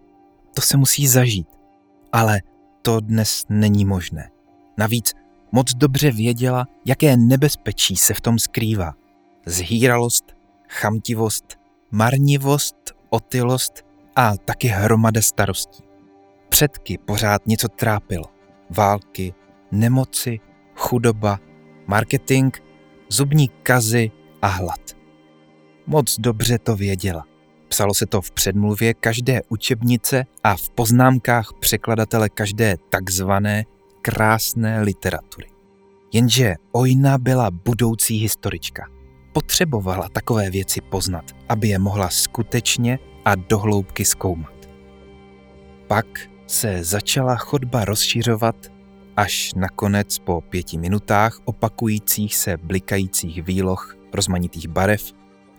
To 0.54 0.62
se 0.62 0.76
musí 0.76 1.08
zažít. 1.08 1.48
Ale 2.12 2.40
to 2.82 3.00
dnes 3.00 3.44
není 3.48 3.84
možné. 3.84 4.30
Navíc 4.78 5.12
moc 5.52 5.74
dobře 5.74 6.10
věděla, 6.10 6.66
jaké 6.84 7.16
nebezpečí 7.16 7.96
se 7.96 8.14
v 8.14 8.20
tom 8.20 8.38
skrývá. 8.38 8.94
Zhýralost, 9.46 10.24
chamtivost, 10.68 11.58
marnivost, 11.90 12.76
otylost 13.10 13.86
a 14.16 14.36
taky 14.36 14.68
hromada 14.68 15.22
starostí. 15.22 15.82
Předky 16.48 16.98
pořád 16.98 17.46
něco 17.46 17.68
trápilo. 17.68 18.24
Války, 18.70 19.34
nemoci, 19.72 20.40
chudoba, 20.74 21.38
marketing, 21.86 22.56
zubní 23.08 23.48
kazy 23.48 24.10
a 24.42 24.46
hlad. 24.46 24.80
Moc 25.86 26.16
dobře 26.20 26.58
to 26.58 26.76
věděla. 26.76 27.31
Psalo 27.72 27.94
se 27.94 28.06
to 28.06 28.20
v 28.20 28.30
předmluvě 28.30 28.94
každé 28.94 29.40
učebnice 29.48 30.24
a 30.44 30.56
v 30.56 30.70
poznámkách 30.70 31.52
překladatele 31.60 32.28
každé 32.28 32.76
takzvané 32.90 33.64
krásné 34.02 34.82
literatury. 34.82 35.46
Jenže 36.12 36.54
Ojna 36.72 37.18
byla 37.18 37.50
budoucí 37.50 38.16
historička. 38.16 38.86
Potřebovala 39.32 40.08
takové 40.08 40.50
věci 40.50 40.80
poznat, 40.80 41.24
aby 41.48 41.68
je 41.68 41.78
mohla 41.78 42.08
skutečně 42.08 42.98
a 43.24 43.34
dohloubky 43.34 44.04
zkoumat. 44.04 44.68
Pak 45.86 46.06
se 46.46 46.84
začala 46.84 47.36
chodba 47.36 47.84
rozšiřovat, 47.84 48.56
až 49.16 49.54
nakonec 49.56 50.18
po 50.18 50.40
pěti 50.40 50.78
minutách 50.78 51.38
opakujících 51.44 52.36
se 52.36 52.56
blikajících 52.56 53.42
výloh 53.42 53.96
rozmanitých 54.14 54.68
barev 54.68 55.12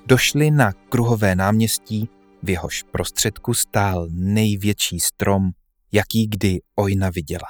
došli 0.06 0.52
na 0.52 0.72
kruhové 0.90 1.36
náměstí, 1.36 2.10
v 2.44 2.50
jehož 2.50 2.84
prostředku 2.84 3.54
stál 3.54 4.08
největší 4.12 5.00
strom, 5.00 5.50
jaký 5.92 6.28
kdy 6.28 6.60
Ojna 6.76 7.10
viděla. 7.10 7.48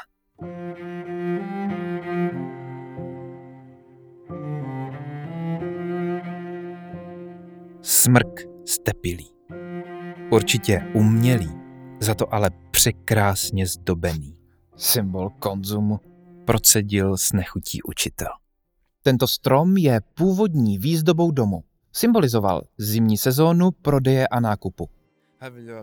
Smrk 7.81 8.39
stepilý. 8.65 9.27
Určitě 10.31 10.81
umělý, 10.93 11.51
za 11.99 12.15
to 12.15 12.33
ale 12.33 12.49
překrásně 12.71 13.67
zdobený. 13.67 14.37
Symbol 14.77 15.29
konzumu. 15.29 15.99
Procedil 16.45 17.17
s 17.17 17.33
nechutí 17.33 17.81
učitel. 17.81 18.27
Tento 19.01 19.27
strom 19.27 19.77
je 19.77 20.01
původní 20.13 20.77
výzdobou 20.77 21.31
domu. 21.31 21.63
Symbolizoval 21.95 22.61
zimní 22.77 23.17
sezónu 23.17 23.71
prodeje 23.71 24.27
a 24.27 24.39
nákupu. 24.39 24.89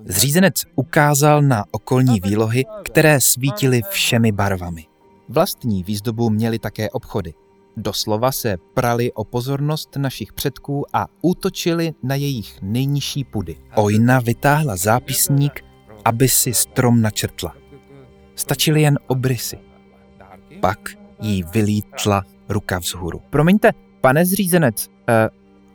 Zřízenec 0.04 0.64
ukázal 0.74 1.42
na 1.42 1.64
okolní 1.70 2.20
výlohy, 2.20 2.64
které 2.84 3.20
svítily 3.20 3.82
všemi 3.90 4.32
barvami. 4.32 4.86
Vlastní 5.28 5.84
výzdobu 5.84 6.30
měly 6.30 6.58
také 6.58 6.90
obchody. 6.90 7.34
Doslova 7.76 8.32
se 8.32 8.56
prali 8.74 9.12
o 9.12 9.24
pozornost 9.24 9.96
našich 9.96 10.32
předků 10.32 10.84
a 10.92 11.06
útočili 11.22 11.92
na 12.02 12.14
jejich 12.14 12.62
nejnižší 12.62 13.24
pudy. 13.24 13.56
Ojna 13.74 14.20
vytáhla 14.20 14.76
zápisník, 14.76 15.64
aby 16.04 16.28
si 16.28 16.54
strom 16.54 17.00
načrtla. 17.00 17.54
Stačily 18.34 18.82
jen 18.82 18.98
obrysy. 19.06 19.58
Pak 20.60 20.78
jí 21.20 21.42
vylítla 21.42 22.22
ruka 22.48 22.78
vzhůru. 22.78 23.20
Promiňte, 23.30 23.70
pane 24.00 24.24
zřízenec, 24.24 24.88
eh, 25.08 25.28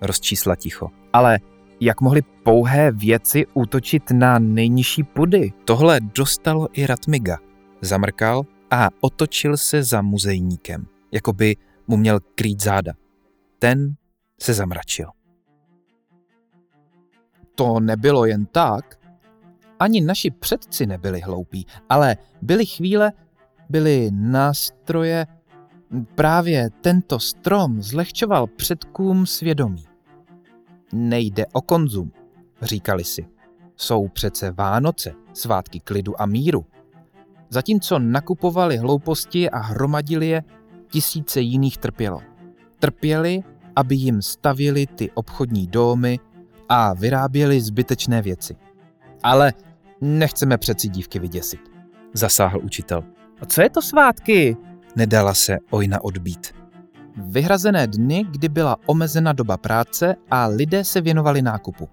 Rozčísla 0.06 0.56
ticho. 0.56 0.90
ale 1.14 1.40
jak 1.80 2.02
mohly 2.02 2.22
pouhé 2.22 2.92
věci 2.92 3.46
útočit 3.54 4.12
na 4.12 4.40
nejnižší 4.40 5.04
pudy? 5.04 5.54
Tohle 5.66 6.00
dostalo 6.00 6.68
i 6.74 6.86
Ratmiga. 6.86 7.38
Zamrkal 7.82 8.44
a 8.72 8.90
otočil 9.02 9.58
se 9.58 9.84
za 9.84 10.02
muzejníkem, 10.02 10.88
jako 11.12 11.34
by 11.34 11.56
mu 11.88 11.98
měl 11.98 12.20
krýt 12.36 12.64
záda. 12.64 12.94
Ten 13.60 13.96
se 14.42 14.54
zamračil. 14.54 15.10
To 17.56 17.80
nebylo 17.80 18.26
jen 18.26 18.46
tak. 18.46 19.00
Ani 19.80 20.02
naši 20.02 20.32
předci 20.32 20.86
nebyli 20.86 21.22
hloupí, 21.22 21.66
ale 21.90 22.18
byly 22.42 22.66
chvíle, 22.66 23.12
byly 23.70 24.10
nástroje. 24.12 25.28
Právě 26.16 26.70
tento 26.82 27.20
strom 27.20 27.82
zlehčoval 27.82 28.48
předkům 28.48 29.26
svědomí. 29.26 29.86
Nejde 30.94 31.46
o 31.54 31.62
konzum, 31.62 32.12
říkali 32.62 33.04
si. 33.04 33.26
Jsou 33.76 34.08
přece 34.08 34.52
Vánoce, 34.52 35.14
svátky 35.34 35.80
klidu 35.80 36.22
a 36.22 36.26
míru. 36.26 36.66
Zatímco 37.50 38.00
nakupovali 38.00 38.78
hlouposti 38.78 39.50
a 39.50 39.58
hromadili 39.58 40.28
je, 40.28 40.44
tisíce 40.88 41.42
jiných 41.42 41.78
trpělo. 41.78 42.22
Trpěli, 42.80 43.40
aby 43.76 43.96
jim 43.96 44.22
stavěli 44.22 44.88
ty 44.88 45.12
obchodní 45.12 45.68
domy 45.68 46.20
a 46.70 46.94
vyráběli 46.94 47.62
zbytečné 47.62 48.22
věci. 48.22 48.56
Ale 49.24 49.54
nechceme 50.02 50.58
přeci 50.58 50.90
dívky 50.90 51.20
vyděsit. 51.20 51.60
Zasáhl 52.14 52.60
učitel. 52.64 53.04
A 53.42 53.46
co 53.46 53.62
je 53.62 53.70
to 53.70 53.82
svátky? 53.82 54.58
Nedala 54.96 55.34
se 55.34 55.58
Ojna 55.70 56.04
odbít. 56.04 56.54
Vyhrazené 57.18 57.88
dny, 57.88 58.26
kdy 58.32 58.50
byla 58.50 58.78
omezena 58.86 59.34
doba 59.34 59.58
práce 59.58 60.16
a 60.32 60.48
lidé 60.48 60.84
se 60.84 61.02
věnovali 61.02 61.42
nákupu. 61.42 61.90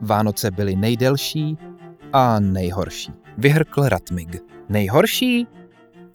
Vánoce 0.00 0.50
byly 0.50 0.76
nejdelší, 0.76 1.58
A 2.12 2.40
nejhorší. 2.40 3.12
Vyhrkl 3.38 3.88
Ratmig. 3.88 4.42
Nejhorší? 4.68 5.46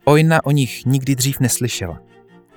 Ojna 0.03 0.45
o 0.45 0.51
nich 0.51 0.85
nikdy 0.85 1.15
dřív 1.15 1.39
neslyšela. 1.39 2.00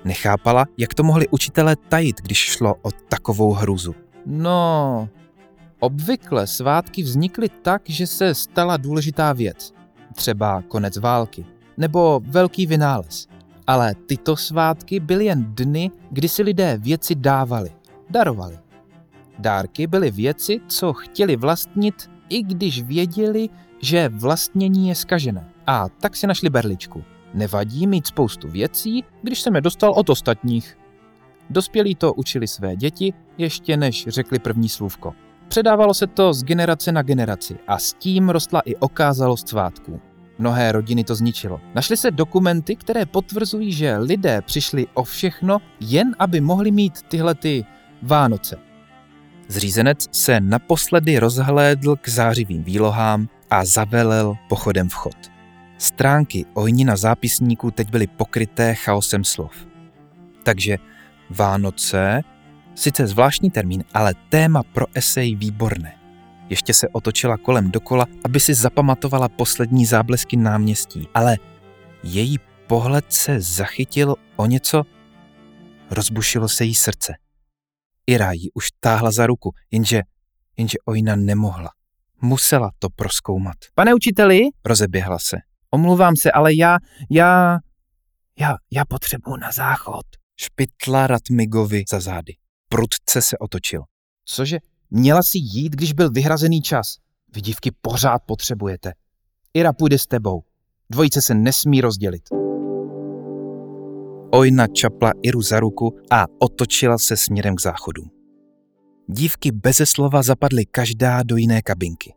Nechápala, 0.05 0.65
jak 0.77 0.93
to 0.93 1.03
mohli 1.03 1.27
učitelé 1.27 1.75
tajit, 1.75 2.21
když 2.21 2.37
šlo 2.37 2.75
o 2.81 2.91
takovou 2.91 3.53
hruzu. 3.53 3.95
No, 4.25 5.09
obvykle 5.79 6.47
svátky 6.47 7.03
vznikly 7.03 7.49
tak, 7.49 7.81
že 7.85 8.07
se 8.07 8.35
stala 8.35 8.77
důležitá 8.77 9.33
věc. 9.33 9.71
Třeba 10.15 10.63
konec 10.67 10.97
války. 10.97 11.45
Nebo 11.77 12.21
velký 12.23 12.65
vynález. 12.65 13.27
Ale 13.69 13.95
tyto 13.95 14.33
svátky 14.35 14.99
byly 14.99 15.25
jen 15.25 15.55
dny, 15.55 15.91
kdy 16.11 16.29
si 16.29 16.43
lidé 16.43 16.77
věci 16.81 17.15
dávali, 17.15 17.71
darovali. 18.09 18.59
Dárky 19.39 19.87
byly 19.87 20.11
věci, 20.11 20.61
co 20.67 20.93
chtěli 20.93 21.35
vlastnit, 21.35 22.09
i 22.29 22.43
když 22.43 22.83
věděli, 22.83 23.49
že 23.81 24.09
vlastnění 24.09 24.89
je 24.89 24.95
skažené. 24.95 25.49
A 25.67 25.89
tak 25.89 26.15
si 26.15 26.27
našli 26.27 26.49
berličku. 26.49 27.03
Nevadí 27.33 27.87
mít 27.87 28.07
spoustu 28.07 28.47
věcí, 28.47 29.03
když 29.21 29.41
jsem 29.41 29.55
je 29.55 29.61
dostal 29.61 29.91
od 29.91 30.09
ostatních. 30.09 30.77
Dospělí 31.49 31.95
to 31.95 32.13
učili 32.13 32.47
své 32.47 32.75
děti, 32.75 33.13
ještě 33.37 33.77
než 33.77 34.07
řekli 34.07 34.39
první 34.39 34.69
slůvko. 34.69 35.13
Předávalo 35.47 35.93
se 35.93 36.07
to 36.07 36.33
z 36.33 36.43
generace 36.43 36.91
na 36.91 37.01
generaci 37.01 37.57
a 37.67 37.77
s 37.77 37.93
tím 37.93 38.29
rostla 38.29 38.61
i 38.65 38.75
okázalost 38.75 39.49
svátků. 39.49 40.01
Mnohé 40.39 40.71
rodiny 40.71 41.03
to 41.03 41.15
zničilo. 41.15 41.61
Našly 41.75 41.97
se 41.97 42.11
dokumenty, 42.11 42.75
které 42.75 43.05
potvrzují, 43.05 43.73
že 43.73 43.97
lidé 43.97 44.41
přišli 44.41 44.87
o 44.93 45.03
všechno, 45.03 45.61
jen 45.79 46.15
aby 46.19 46.41
mohli 46.41 46.71
mít 46.71 47.01
tyhle 47.01 47.35
ty 47.35 47.65
Vánoce. 48.01 48.57
Zřízenec 49.47 50.07
se 50.11 50.39
naposledy 50.39 51.19
rozhlédl 51.19 51.95
k 51.95 52.09
zářivým 52.09 52.63
výlohám 52.63 53.29
a 53.49 53.65
zavelel 53.65 54.35
pochodem 54.49 54.89
vchod. 54.89 55.15
Stránky 55.77 56.45
ojnina 56.53 56.95
zápisníků 56.95 57.71
teď 57.71 57.89
byly 57.89 58.07
pokryté 58.07 58.75
chaosem 58.75 59.23
slov. 59.23 59.67
Takže 60.43 60.77
Vánoce, 61.29 62.21
sice 62.75 63.07
zvláštní 63.07 63.51
termín, 63.51 63.83
ale 63.93 64.13
téma 64.29 64.63
pro 64.63 64.85
esej 64.93 65.35
výborné. 65.35 65.98
Ještě 66.49 66.73
se 66.73 66.87
otočila 66.87 67.37
kolem 67.37 67.71
dokola, 67.71 68.05
aby 68.23 68.39
si 68.39 68.53
zapamatovala 68.53 69.29
poslední 69.29 69.85
záblesky 69.85 70.37
náměstí, 70.37 71.07
ale 71.13 71.37
její 72.03 72.37
pohled 72.67 73.13
se 73.13 73.41
zachytil 73.41 74.15
o 74.35 74.45
něco, 74.45 74.83
rozbušilo 75.91 76.49
se 76.49 76.65
jí 76.65 76.75
srdce. 76.75 77.13
Ira 78.07 78.31
ji 78.31 78.51
už 78.53 78.67
táhla 78.79 79.11
za 79.11 79.27
ruku, 79.27 79.53
jenže, 79.71 80.01
jenže 80.57 80.77
Ojna 80.85 81.15
nemohla. 81.15 81.69
Musela 82.21 82.71
to 82.79 82.89
proskoumat. 82.89 83.55
Pane 83.75 83.93
učiteli, 83.93 84.39
Rozeběhla 84.65 85.19
se. 85.19 85.37
omluvám 85.71 86.15
se, 86.15 86.31
ale 86.31 86.55
já, 86.55 86.77
já, 87.11 87.57
já, 88.39 88.55
já 88.71 88.85
potřebuji 88.85 89.37
na 89.37 89.51
záchod. 89.51 90.05
Špitla 90.39 91.07
Ratmigovi 91.07 91.83
za 91.89 91.99
zády. 91.99 92.33
Prudce 92.69 93.21
se 93.21 93.37
otočil. 93.37 93.81
Cože? 94.25 94.57
Měla 94.91 95.23
si 95.23 95.37
jít, 95.37 95.73
když 95.73 95.93
byl 95.93 96.11
vyhrazený 96.11 96.61
čas. 96.61 96.97
Vy 97.35 97.41
dívky 97.41 97.71
pořád 97.81 98.21
potřebujete. 98.25 98.93
Ira 99.53 99.73
půjde 99.73 99.99
s 99.99 100.07
tebou. 100.07 100.43
Dvojice 100.89 101.21
se 101.21 101.33
nesmí 101.33 101.81
rozdělit. 101.81 102.23
Ojna 104.31 104.67
čapla 104.67 105.11
Iru 105.21 105.41
za 105.41 105.59
ruku 105.59 105.95
a 106.11 106.25
otočila 106.39 106.97
se 106.97 107.17
směrem 107.17 107.55
k 107.55 107.61
záchodu. 107.61 108.03
Dívky 109.07 109.51
beze 109.51 109.85
slova 109.85 110.23
zapadly 110.23 110.65
každá 110.65 111.23
do 111.23 111.35
jiné 111.35 111.61
kabinky. 111.61 112.13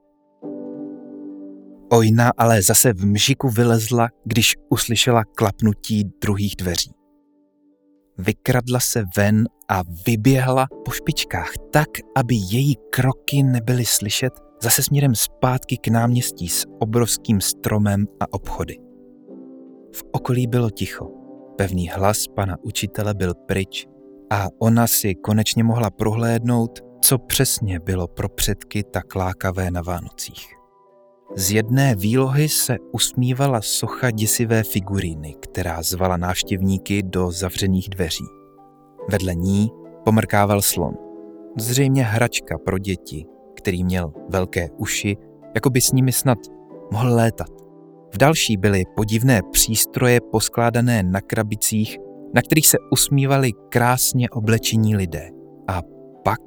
Ojna 1.90 2.33
ale 2.37 2.62
zase 2.62 2.92
v 2.92 3.07
mžiku 3.07 3.49
vylezla, 3.49 4.09
když 4.25 4.57
uslyšela 4.68 5.25
klapnutí 5.25 6.05
druhých 6.23 6.57
dveří. 6.57 7.02
Vykradla 8.18 8.81
se 8.81 9.05
ven 9.16 9.48
a 9.68 9.83
vyběhla 10.07 10.66
po 10.85 10.90
špičkách 10.90 11.53
tak, 11.70 11.88
aby 12.16 12.35
její 12.35 12.77
kroky 12.90 13.42
nebyly 13.42 13.85
slyšet 13.85 14.33
zase 14.62 14.83
směrem 14.83 15.14
zpátky 15.14 15.77
k 15.77 15.88
náměstí 15.88 16.48
s 16.48 16.66
obrovským 16.81 17.40
stromem 17.40 18.07
a 18.20 18.33
obchody. 18.33 18.79
V 19.94 20.03
okolí 20.12 20.46
bylo 20.46 20.70
ticho. 20.70 21.11
Pevný 21.57 21.88
hlas 21.88 22.27
pana 22.37 22.57
učitele 22.62 23.14
byl 23.14 23.35
pryč 23.35 23.87
a 24.31 24.46
ona 24.59 24.87
si 24.87 25.14
konečně 25.14 25.64
mohla 25.64 25.90
prohlédnout, 25.90 26.81
co 27.03 27.18
přesně 27.18 27.81
bylo 27.81 28.09
pro 28.09 28.29
předky 28.29 28.83
tak 28.83 29.14
lákavé 29.14 29.70
na 29.70 29.83
Vánocích. 29.83 30.62
Z 31.37 31.51
jedné 31.53 31.95
výlohy 31.95 32.49
se 32.49 32.77
usmívala 32.92 33.61
socha 33.62 34.11
děsivé 34.11 34.62
figuríny, 34.62 35.35
která 35.40 35.83
zvala 35.83 36.16
návštěvníky 36.16 37.03
do 37.03 37.31
zavřených 37.31 37.88
dveří. 37.88 38.25
Vedle 39.11 39.35
ní 39.35 39.71
pomrkával 40.05 40.62
slon. 40.62 40.95
Zřejmě 41.59 42.03
hračka 42.03 42.59
pro 42.59 42.79
děti, 42.79 43.27
který 43.57 43.85
měl 43.85 44.12
velké 44.29 44.68
uši, 44.79 45.16
jako 45.55 45.71
by 45.71 45.81
s 45.81 45.92
nimi 45.92 46.12
snad 46.12 46.38
mohl 46.92 47.14
létat. 47.14 47.49
V 48.14 48.18
další 48.18 48.57
byly 48.57 48.85
podivné 48.97 49.40
přístroje 49.53 50.21
poskládané 50.21 51.03
na 51.03 51.21
krabicích, 51.21 51.99
na 52.35 52.42
kterých 52.42 52.66
se 52.66 52.79
usmívali 52.90 53.51
krásně 53.68 54.31
oblečení 54.31 54.97
lidé. 54.97 55.31
A 55.68 55.83
pak 56.25 56.40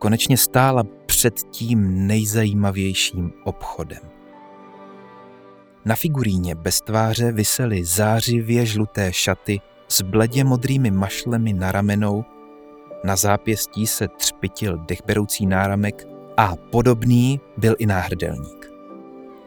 konečně 0.00 0.36
stála 0.36 0.82
před 1.06 1.34
tím 1.50 2.06
nejzajímavějším 2.06 3.32
obchodem. 3.44 4.02
Na 5.84 5.96
figuríně 5.96 6.54
bez 6.54 6.80
tváře 6.80 7.32
visely 7.32 7.84
zářivě 7.84 8.66
žluté 8.66 9.12
šaty 9.12 9.60
s 9.88 10.02
bledě 10.02 10.44
modrými 10.44 10.90
mašlemi 10.90 11.52
na 11.52 11.72
ramenou, 11.72 12.24
na 13.04 13.16
zápěstí 13.16 13.86
se 13.86 14.08
třpitil 14.08 14.78
dechberoucí 14.78 15.46
náramek 15.46 16.06
a 16.36 16.56
podobný 16.56 17.40
byl 17.56 17.74
i 17.78 17.86
náhrdelník. 17.86 18.70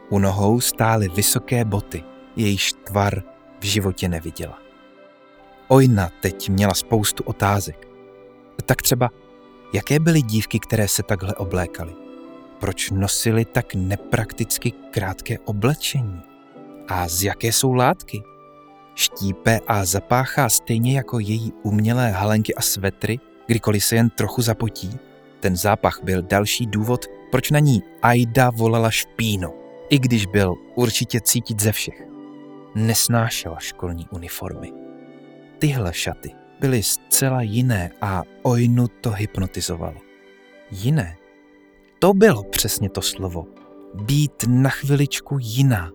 U 0.09 0.19
nohou 0.19 0.61
stály 0.61 1.09
vysoké 1.09 1.65
boty, 1.65 2.03
jejíž 2.35 2.73
tvar 2.73 3.23
v 3.59 3.65
životě 3.65 4.09
neviděla. 4.09 4.57
Ojna 5.67 6.09
teď 6.21 6.49
měla 6.49 6.73
spoustu 6.73 7.23
otázek. 7.23 7.87
Tak 8.65 8.81
třeba, 8.81 9.09
jaké 9.73 9.99
byly 9.99 10.21
dívky, 10.21 10.59
které 10.59 10.87
se 10.87 11.03
takhle 11.03 11.35
oblékaly? 11.35 11.93
Proč 12.59 12.89
nosily 12.91 13.45
tak 13.45 13.75
neprakticky 13.75 14.71
krátké 14.71 15.39
oblečení? 15.39 16.21
A 16.87 17.07
z 17.07 17.23
jaké 17.23 17.47
jsou 17.47 17.73
látky? 17.73 18.23
Štípe 18.95 19.59
a 19.67 19.85
zapáchá 19.85 20.49
stejně 20.49 20.97
jako 20.97 21.19
její 21.19 21.53
umělé 21.63 22.11
halenky 22.11 22.55
a 22.55 22.61
svetry, 22.61 23.19
kdykoliv 23.47 23.83
se 23.83 23.95
jen 23.95 24.09
trochu 24.09 24.41
zapotí? 24.41 24.99
Ten 25.39 25.55
zápach 25.55 25.99
byl 26.03 26.21
další 26.21 26.65
důvod, 26.65 27.05
proč 27.31 27.51
na 27.51 27.59
ní 27.59 27.81
Aida 28.01 28.49
volala 28.49 28.91
špíno, 28.91 29.53
i 29.89 29.99
když 29.99 30.25
byl 30.25 30.53
určitě 30.75 31.21
cítit 31.21 31.61
ze 31.61 31.71
všech. 31.71 32.01
Nesnášela 32.75 33.59
školní 33.59 34.07
uniformy. 34.11 34.71
Tyhle 35.59 35.93
šaty 35.93 36.42
byly 36.63 36.83
zcela 36.83 37.41
jiné 37.41 37.91
a 38.01 38.23
Ojnu 38.41 38.87
to 38.87 39.11
hypnotizovalo. 39.11 39.97
Jiné? 40.71 41.17
To 41.99 42.13
bylo 42.13 42.43
přesně 42.43 42.89
to 42.89 43.01
slovo. 43.01 43.45
Být 43.93 44.43
na 44.47 44.69
chviličku 44.69 45.37
jiná. 45.41 45.91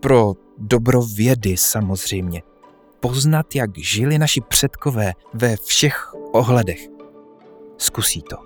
Pro 0.00 0.34
dobro 0.58 1.02
vědy 1.02 1.56
samozřejmě. 1.56 2.42
Poznat, 3.00 3.54
jak 3.54 3.78
žili 3.78 4.18
naši 4.18 4.40
předkové 4.40 5.12
ve 5.34 5.56
všech 5.56 6.12
ohledech. 6.32 6.80
Zkusí 7.78 8.22
to. 8.22 8.36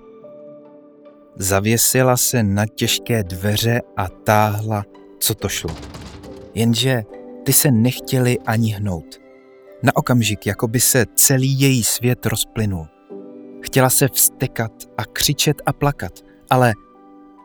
Zavěsila 1.36 2.16
se 2.16 2.42
na 2.42 2.66
těžké 2.66 3.24
dveře 3.24 3.80
a 3.96 4.08
táhla, 4.08 4.84
co 5.18 5.34
to 5.34 5.48
šlo. 5.48 5.74
Jenže 6.54 7.02
ty 7.44 7.52
se 7.52 7.70
nechtěli 7.70 8.38
ani 8.46 8.70
hnout. 8.70 9.23
Na 9.84 9.96
okamžik, 9.96 10.46
jako 10.46 10.68
by 10.68 10.80
se 10.80 11.06
celý 11.14 11.60
její 11.60 11.84
svět 11.84 12.26
rozplynul. 12.26 12.86
Chtěla 13.62 13.90
se 13.90 14.08
vstekat 14.08 14.72
a 14.98 15.04
křičet 15.04 15.62
a 15.66 15.72
plakat, 15.72 16.12
ale 16.50 16.72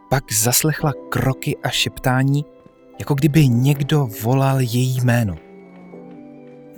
pak 0.10 0.23
zaslechla 0.34 0.93
kroky 1.10 1.58
a 1.63 1.69
šeptání, 1.69 2.45
jako 2.99 3.13
kdyby 3.13 3.47
někdo 3.47 4.10
volal 4.23 4.60
její 4.60 5.02
jméno. 5.02 5.36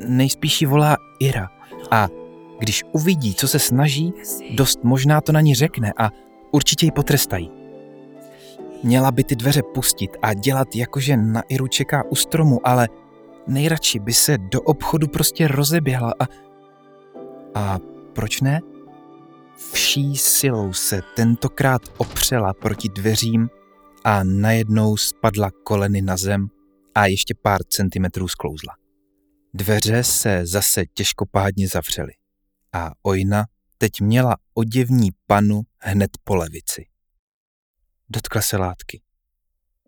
Nejspíš 0.07 0.61
ji 0.61 0.67
volá 0.67 0.97
Ira 1.19 1.49
a 1.91 2.07
když 2.59 2.83
uvidí, 2.91 3.35
co 3.35 3.47
se 3.47 3.59
snaží, 3.59 4.13
dost 4.55 4.83
možná 4.83 5.21
to 5.21 5.31
na 5.31 5.41
ní 5.41 5.55
řekne 5.55 5.93
a 5.97 6.09
určitě 6.51 6.85
ji 6.85 6.91
potrestají. 6.91 7.51
Měla 8.83 9.11
by 9.11 9.23
ty 9.23 9.35
dveře 9.35 9.61
pustit 9.73 10.11
a 10.21 10.33
dělat 10.33 10.75
jakože 10.75 11.17
na 11.17 11.41
Iru 11.49 11.67
čeká 11.67 12.03
u 12.09 12.15
stromu, 12.15 12.59
ale 12.63 12.87
nejradši 13.51 13.99
by 13.99 14.13
se 14.13 14.37
do 14.37 14.61
obchodu 14.61 15.07
prostě 15.07 15.47
rozeběhla 15.47 16.13
a... 16.19 16.27
A 17.55 17.79
proč 18.13 18.41
ne? 18.41 18.61
Vší 19.73 20.17
silou 20.17 20.73
se 20.73 21.01
tentokrát 21.15 21.81
opřela 21.97 22.53
proti 22.53 22.89
dveřím 22.89 23.49
a 24.03 24.23
najednou 24.23 24.97
spadla 24.97 25.51
koleny 25.63 26.01
na 26.01 26.17
zem 26.17 26.47
a 26.95 27.05
ještě 27.05 27.33
pár 27.41 27.63
centimetrů 27.63 28.27
sklouzla. 28.27 28.73
Dveře 29.53 30.03
se 30.03 30.45
zase 30.45 30.85
těžkopádně 30.93 31.67
zavřely 31.67 32.13
a 32.73 32.91
Ojna 33.01 33.45
teď 33.77 34.01
měla 34.01 34.35
oděvní 34.53 35.09
panu 35.27 35.61
hned 35.79 36.11
po 36.23 36.35
levici. 36.35 36.85
Dotkla 38.09 38.41
se 38.41 38.57
látky. 38.57 39.01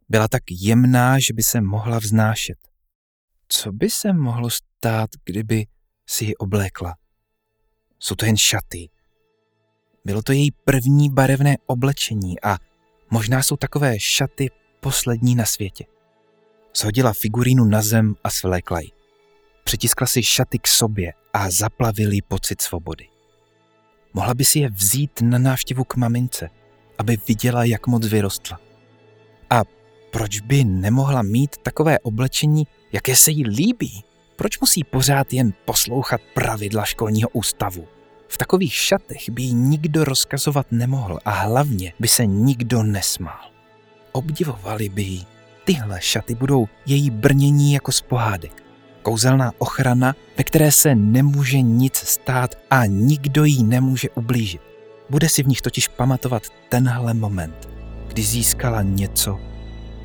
Byla 0.09 0.27
tak 0.27 0.43
jemná, 0.49 1.19
že 1.19 1.33
by 1.33 1.43
se 1.43 1.61
mohla 1.61 1.99
vznášet. 1.99 2.72
Co 3.47 3.71
by 3.71 3.89
se 3.89 4.13
mohlo 4.13 4.49
stát, 4.49 5.09
kdyby 5.25 5.65
si 6.09 6.25
ji 6.25 6.35
oblékla? 6.35 6.95
Jsou 7.99 8.15
to 8.15 8.25
jen 8.25 8.37
šaty. 8.37 8.89
Bylo 10.05 10.21
to 10.21 10.31
její 10.31 10.51
první 10.51 11.09
barevné 11.09 11.55
oblečení 11.65 12.41
a 12.41 12.57
možná 13.09 13.43
jsou 13.43 13.57
takové 13.57 13.99
šaty 13.99 14.49
poslední 14.79 15.35
na 15.35 15.45
světě. 15.45 15.85
Shodila 16.77 17.13
figurínu 17.13 17.65
na 17.65 17.81
zem 17.81 18.15
a 18.23 18.29
svlékla 18.29 18.79
ji. 18.79 18.89
Přitiskla 19.63 20.07
si 20.07 20.23
šaty 20.23 20.59
k 20.59 20.67
sobě 20.67 21.13
a 21.33 21.51
zaplavil 21.51 22.11
jí 22.11 22.21
pocit 22.21 22.61
svobody. 22.61 23.07
Mohla 24.13 24.33
by 24.33 24.45
si 24.45 24.59
je 24.59 24.69
vzít 24.69 25.21
na 25.21 25.37
návštěvu 25.37 25.83
k 25.83 25.95
mamince, 25.95 26.49
aby 26.97 27.17
viděla, 27.27 27.63
jak 27.63 27.87
moc 27.87 28.07
vyrostla. 28.07 28.59
A 29.49 29.61
proč 30.11 30.39
by 30.39 30.63
nemohla 30.63 31.21
mít 31.21 31.57
takové 31.57 31.99
oblečení, 31.99 32.67
jaké 32.93 33.15
se 33.15 33.31
jí 33.31 33.47
líbí? 33.47 34.03
Proč 34.35 34.59
musí 34.59 34.83
pořád 34.83 35.33
jen 35.33 35.53
poslouchat 35.65 36.21
pravidla 36.33 36.85
školního 36.85 37.29
ústavu? 37.29 37.87
V 38.27 38.37
takových 38.37 38.73
šatech 38.73 39.29
by 39.29 39.43
jí 39.43 39.53
nikdo 39.53 40.03
rozkazovat 40.03 40.67
nemohl 40.71 41.19
a 41.25 41.31
hlavně 41.31 41.93
by 41.99 42.07
se 42.07 42.25
nikdo 42.25 42.83
nesmál. 42.83 43.49
Obdivovali 44.11 44.89
by 44.89 45.01
jí. 45.01 45.27
Tyhle 45.65 46.01
šaty 46.01 46.35
budou 46.35 46.67
její 46.85 47.09
brnění 47.09 47.73
jako 47.73 47.91
z 47.91 48.01
pohádek. 48.01 48.63
Kouzelná 49.01 49.51
ochrana, 49.57 50.15
ve 50.37 50.43
které 50.43 50.71
se 50.71 50.95
nemůže 50.95 51.61
nic 51.61 51.95
stát 51.95 52.55
a 52.69 52.85
nikdo 52.85 53.43
jí 53.43 53.63
nemůže 53.63 54.09
ublížit. 54.09 54.61
Bude 55.09 55.29
si 55.29 55.43
v 55.43 55.47
nich 55.47 55.61
totiž 55.61 55.87
pamatovat 55.87 56.43
tenhle 56.69 57.13
moment, 57.13 57.69
kdy 58.07 58.23
získala 58.23 58.81
něco 58.81 59.39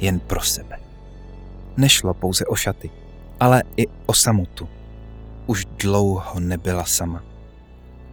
jen 0.01 0.20
pro 0.20 0.40
sebe. 0.40 0.88
Nešlo 1.78 2.14
pouze 2.14 2.46
o 2.46 2.54
šaty, 2.54 2.90
ale 3.40 3.62
i 3.76 3.86
o 4.06 4.14
samotu. 4.14 4.68
Už 5.46 5.64
dlouho 5.64 6.40
nebyla 6.40 6.84
sama. 6.84 7.22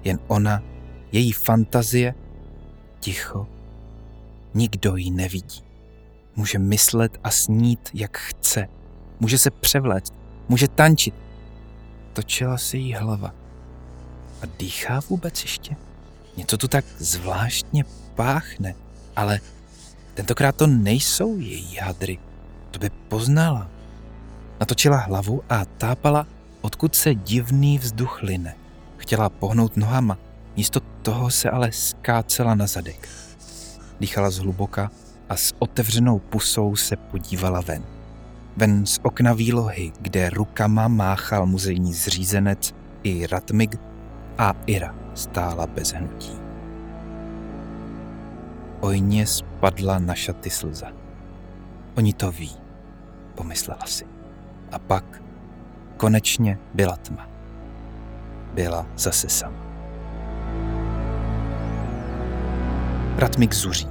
Jen 0.04 0.20
ona, 0.28 0.64
její 1.12 1.32
fantazie, 1.32 2.14
ticho, 3.00 3.48
nikdo 4.54 4.96
ji 4.96 5.12
nevidí. 5.12 5.64
Může 6.36 6.60
myslet 6.60 7.18
a 7.24 7.32
snít, 7.32 7.90
jak 7.94 8.18
chce. 8.18 8.68
Může 9.20 9.38
se 9.38 9.52
převléct, 9.52 10.14
může 10.50 10.68
tančit. 10.68 11.16
Točila 12.14 12.58
se 12.58 12.78
jí 12.78 12.94
hlava. 12.94 13.34
A 14.42 14.46
dýchá 14.60 15.00
vůbec 15.10 15.42
ještě? 15.42 15.76
Něco 16.38 16.58
tu 16.58 16.68
tak 16.68 16.86
zvláštně 16.98 17.84
páchne, 18.16 18.76
ale 19.16 19.40
tentokrát 20.14 20.56
to 20.56 20.68
nejsou 20.68 21.40
její 21.40 21.76
hadry. 21.76 22.20
To 22.76 22.80
by 22.80 22.92
poznala. 23.08 23.72
Natočila 24.60 25.08
hlavu 25.08 25.44
a 25.50 25.66
tápala, 25.66 26.28
odkud 26.62 26.96
se 26.96 27.16
divný 27.16 27.80
vzduch 27.80 28.24
line. 28.24 28.56
Chtěla 28.98 29.30
pohnout 29.30 29.78
nohama, 29.78 30.18
místo 30.58 30.80
toho 31.02 31.32
se 31.32 31.50
ale 31.50 31.72
skácela 31.72 32.56
na 32.56 32.68
zadek. 32.68 33.10
Dýchala 34.00 34.30
zhluboka 34.30 34.92
a 35.30 35.36
s 35.36 35.56
otevřenou 35.60 36.20
pusou 36.20 36.76
se 36.76 36.96
podívala 36.96 37.62
ven. 37.62 37.84
Ven 38.58 38.86
z 38.86 39.00
okna 39.04 39.34
výlohy, 39.34 39.92
kde 40.02 40.30
rukama 40.30 40.88
máchal 40.88 41.46
muzejní 41.46 41.94
zřízenec 41.94 42.76
i 43.04 43.28
Ratmig 43.28 43.76
a 44.38 44.54
Ira 44.66 44.96
stála 45.14 45.68
bez 45.68 45.92
hnutí. 45.92 46.32
Ojně 48.80 49.28
spadla 49.28 50.00
na 50.00 50.16
šaty 50.16 50.50
slza. 50.50 50.88
Oni 51.98 52.14
to 52.14 52.32
ví, 52.32 52.65
pomyslela 53.36 53.86
si. 53.86 54.06
A 54.72 54.80
pak 54.80 55.22
konečně 55.98 56.60
byla 56.74 56.96
tma. 56.96 57.30
Byla 58.54 58.88
zase 58.98 59.30
sama. 59.30 59.58
Ratmik 63.18 63.54
zuří. 63.54 63.88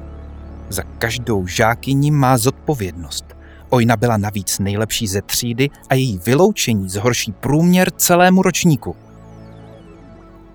Za 0.69 0.83
každou 0.99 1.47
žákyní 1.47 2.11
má 2.11 2.39
zodpovědnost. 2.39 3.25
Ojna 3.69 3.97
byla 3.97 4.17
navíc 4.17 4.59
nejlepší 4.59 5.07
ze 5.07 5.23
třídy 5.23 5.71
a 5.91 5.95
její 5.95 6.19
vyloučení 6.19 6.89
zhorší 6.89 7.33
průměr 7.33 7.91
celému 7.91 8.43
ročníku. 8.43 8.97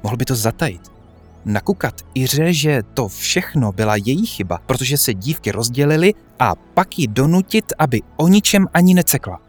Mohl 0.04 0.18
by 0.18 0.26
to 0.26 0.36
zatajit. 0.36 0.99
Nakukat 1.46 2.02
Iře, 2.14 2.54
že 2.54 2.82
to 2.94 3.08
všechno 3.08 3.72
byla 3.72 3.96
její 3.96 4.26
chyba, 4.26 4.60
protože 4.66 4.98
se 4.98 5.14
dívky 5.14 5.52
rozdělily 5.52 6.14
a 6.40 6.56
pak 6.56 7.00
ji 7.00 7.08
donutit, 7.08 7.74
aby 7.80 8.02
o 8.18 8.28
ničem 8.28 8.68
ani 8.74 8.94
necekla. 8.94 9.40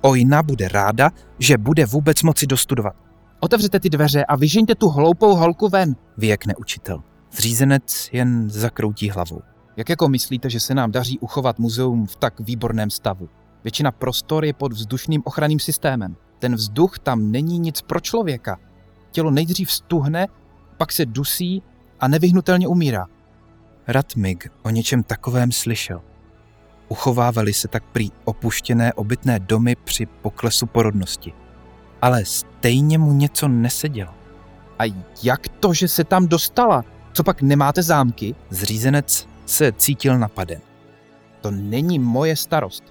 Ojna 0.00 0.42
bude 0.42 0.68
ráda, 0.68 1.10
že 1.38 1.58
bude 1.58 1.86
vůbec 1.86 2.22
moci 2.22 2.46
dostudovat. 2.46 2.96
Otevřete 3.40 3.80
ty 3.80 3.90
dveře 3.90 4.24
a 4.24 4.36
vyžeňte 4.36 4.74
tu 4.74 4.88
hloupou 4.88 5.34
holku 5.34 5.68
ven, 5.68 5.96
vyjekne 6.16 6.54
učitel. 6.54 7.02
Zřízenec 7.32 8.08
jen 8.12 8.50
zakroutí 8.50 9.10
hlavou. 9.10 9.42
Jak 9.76 9.88
jako 9.88 10.08
myslíte, 10.08 10.50
že 10.50 10.60
se 10.60 10.74
nám 10.74 10.92
daří 10.92 11.18
uchovat 11.18 11.58
muzeum 11.58 12.06
v 12.06 12.16
tak 12.16 12.40
výborném 12.40 12.90
stavu? 12.90 13.28
Většina 13.64 13.92
prostor 13.92 14.44
je 14.44 14.52
pod 14.52 14.72
vzdušným 14.72 15.22
ochranným 15.24 15.60
systémem. 15.60 16.16
Ten 16.38 16.54
vzduch 16.54 16.98
tam 16.98 17.30
není 17.30 17.58
nic 17.58 17.82
pro 17.82 18.00
člověka. 18.00 18.58
Tělo 19.10 19.30
nejdřív 19.30 19.72
stuhne, 19.72 20.26
pak 20.76 20.92
se 20.92 21.06
dusí 21.06 21.62
a 22.00 22.08
nevyhnutelně 22.08 22.68
umírá. 22.68 23.06
Ratmig 23.86 24.52
o 24.62 24.70
něčem 24.70 25.02
takovém 25.02 25.52
slyšel. 25.52 26.02
Uchovávali 26.88 27.52
se 27.52 27.68
tak 27.68 27.84
prý 27.84 28.10
opuštěné 28.24 28.92
obytné 28.92 29.38
domy 29.38 29.76
při 29.84 30.06
poklesu 30.06 30.66
porodnosti. 30.66 31.32
Ale 32.02 32.24
stejně 32.24 32.98
mu 32.98 33.12
něco 33.12 33.48
nesedělo. 33.48 34.14
A 34.78 34.94
jak 35.22 35.48
to, 35.48 35.74
že 35.74 35.88
se 35.88 36.04
tam 36.04 36.26
dostala? 36.26 36.84
Co 37.12 37.24
pak 37.24 37.42
nemáte 37.42 37.82
zámky? 37.82 38.34
Zřízenec 38.50 39.28
se 39.46 39.72
cítil 39.72 40.18
napaden. 40.18 40.60
To 41.40 41.50
není 41.50 41.98
moje 41.98 42.36
starost. 42.36 42.84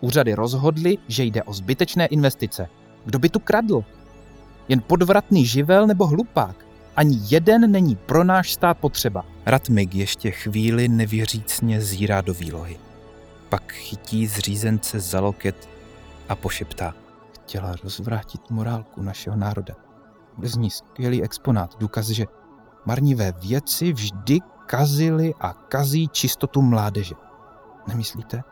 Úřady 0.00 0.34
rozhodly, 0.34 0.98
že 1.08 1.24
jde 1.24 1.42
o 1.42 1.52
zbytečné 1.52 2.06
investice. 2.06 2.68
Kdo 3.04 3.18
by 3.18 3.28
tu 3.28 3.38
kradl? 3.38 3.84
Jen 4.68 4.80
podvratný 4.80 5.46
živel 5.46 5.86
nebo 5.86 6.06
hlupák? 6.06 6.66
Ani 6.96 7.18
jeden 7.30 7.70
není 7.70 7.96
pro 7.96 8.24
náš 8.24 8.52
stát 8.52 8.78
potřeba. 8.78 9.24
Ratmig 9.46 9.94
ještě 9.94 10.30
chvíli 10.30 10.88
nevěřícně 10.88 11.80
zírá 11.80 12.20
do 12.20 12.34
výlohy. 12.34 12.78
Pak 13.48 13.72
chytí 13.72 14.26
zřízence 14.26 15.00
za 15.00 15.20
loket 15.20 15.68
a 16.28 16.36
pošeptá. 16.36 16.94
Chtěla 17.34 17.74
rozvrátit 17.84 18.50
morálku 18.50 19.02
našeho 19.02 19.36
národa. 19.36 19.74
Bez 20.38 20.54
ní 20.56 20.70
skvělý 20.70 21.22
exponát, 21.22 21.78
důkaz, 21.78 22.06
že 22.06 22.24
marnivé 22.84 23.32
věci 23.32 23.92
vždy 23.92 24.38
kazily 24.66 25.34
a 25.40 25.52
kazí 25.52 26.08
čistotu 26.08 26.62
mládeže. 26.62 27.14
Nemyslíte? 27.86 28.42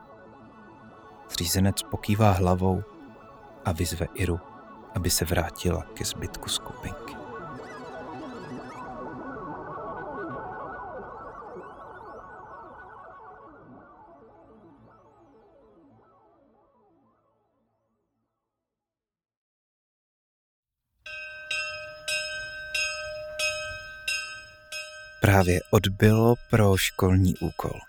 Zřízenec 1.30 1.82
pokývá 1.82 2.30
hlavou 2.30 2.82
a 3.64 3.72
vyzve 3.72 4.06
Iru, 4.14 4.40
aby 4.94 5.10
se 5.10 5.24
vrátila 5.24 5.82
ke 5.94 6.04
zbytku 6.04 6.48
skupinky. 6.48 7.19
Právě 25.20 25.60
odbylo 25.70 26.34
pro 26.50 26.76
školní 26.76 27.36
úkol. 27.36 27.80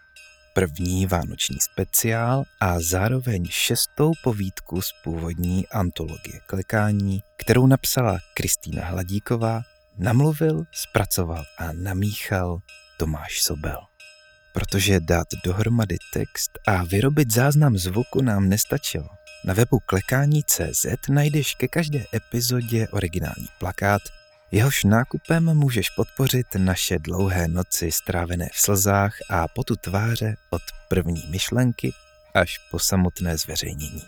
První 0.53 1.05
vánoční 1.05 1.57
speciál 1.59 2.43
a 2.59 2.79
zároveň 2.79 3.45
šestou 3.49 4.11
povídku 4.23 4.81
z 4.81 4.89
původní 5.03 5.67
antologie 5.67 6.39
klekání, 6.45 7.21
kterou 7.37 7.67
napsala 7.67 8.17
Kristýna 8.33 8.85
Hladíková, 8.85 9.61
namluvil, 9.97 10.63
zpracoval 10.71 11.43
a 11.57 11.71
namíchal 11.73 12.59
Tomáš 12.97 13.41
Sobel. 13.41 13.79
Protože 14.53 14.99
dát 14.99 15.27
dohromady 15.45 15.97
text 16.13 16.51
a 16.67 16.83
vyrobit 16.83 17.33
záznam 17.33 17.77
zvuku 17.77 18.21
nám 18.21 18.49
nestačilo. 18.49 19.07
Na 19.45 19.53
webu 19.53 19.79
klekání.cz 19.85 20.85
najdeš 21.09 21.55
ke 21.55 21.67
každé 21.67 22.05
epizodě 22.13 22.87
originální 22.87 23.47
plakát 23.59 24.01
Jehož 24.53 24.83
nákupem 24.83 25.53
můžeš 25.53 25.89
podpořit 25.89 26.47
naše 26.57 26.99
dlouhé 26.99 27.47
noci 27.47 27.91
strávené 27.91 28.49
v 28.53 28.59
slzách 28.59 29.13
a 29.29 29.47
potu 29.47 29.75
tváře 29.75 30.35
od 30.49 30.61
první 30.89 31.27
myšlenky 31.29 31.93
až 32.33 32.57
po 32.71 32.79
samotné 32.79 33.37
zveřejnění. 33.37 34.03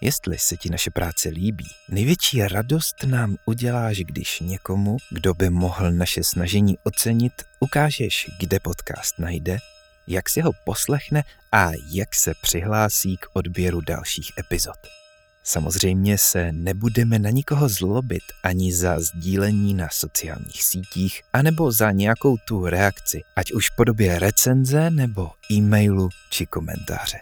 Jestli 0.00 0.38
se 0.38 0.56
ti 0.56 0.70
naše 0.70 0.90
práce 0.90 1.28
líbí, 1.28 1.66
největší 1.88 2.42
radost 2.48 2.94
nám 3.06 3.36
uděláš, 3.44 3.98
když 3.98 4.40
někomu, 4.40 4.96
kdo 5.10 5.34
by 5.34 5.50
mohl 5.50 5.92
naše 5.92 6.24
snažení 6.24 6.78
ocenit, 6.84 7.32
ukážeš, 7.60 8.30
kde 8.38 8.60
podcast 8.60 9.18
najde, 9.18 9.58
jak 10.06 10.28
si 10.28 10.40
ho 10.40 10.52
poslechne 10.64 11.24
a 11.52 11.70
jak 11.92 12.14
se 12.14 12.32
přihlásí 12.42 13.16
k 13.16 13.26
odběru 13.32 13.80
dalších 13.80 14.32
epizod. 14.38 15.01
Samozřejmě 15.44 16.18
se 16.18 16.52
nebudeme 16.52 17.18
na 17.18 17.30
nikoho 17.30 17.68
zlobit 17.68 18.22
ani 18.42 18.74
za 18.74 19.00
sdílení 19.00 19.74
na 19.74 19.88
sociálních 19.92 20.62
sítích, 20.64 21.22
anebo 21.32 21.72
za 21.72 21.90
nějakou 21.90 22.36
tu 22.36 22.66
reakci, 22.66 23.22
ať 23.36 23.52
už 23.52 23.70
v 23.70 23.76
podobě 23.76 24.18
recenze 24.18 24.90
nebo 24.90 25.30
e-mailu 25.52 26.08
či 26.30 26.46
komentáře. 26.46 27.18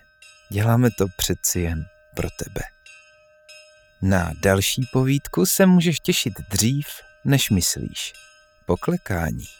Děláme 0.48 0.90
to 0.98 1.06
přeci 1.16 1.60
jen 1.60 1.84
pro 2.14 2.28
tebe. 2.30 2.60
Na 4.02 4.32
další 4.42 4.82
povídku 4.92 5.46
se 5.46 5.66
můžeš 5.66 6.00
těšit 6.00 6.34
dřív, 6.50 6.86
než 7.24 7.50
myslíš. 7.50 8.12
Poklekání. 8.66 9.59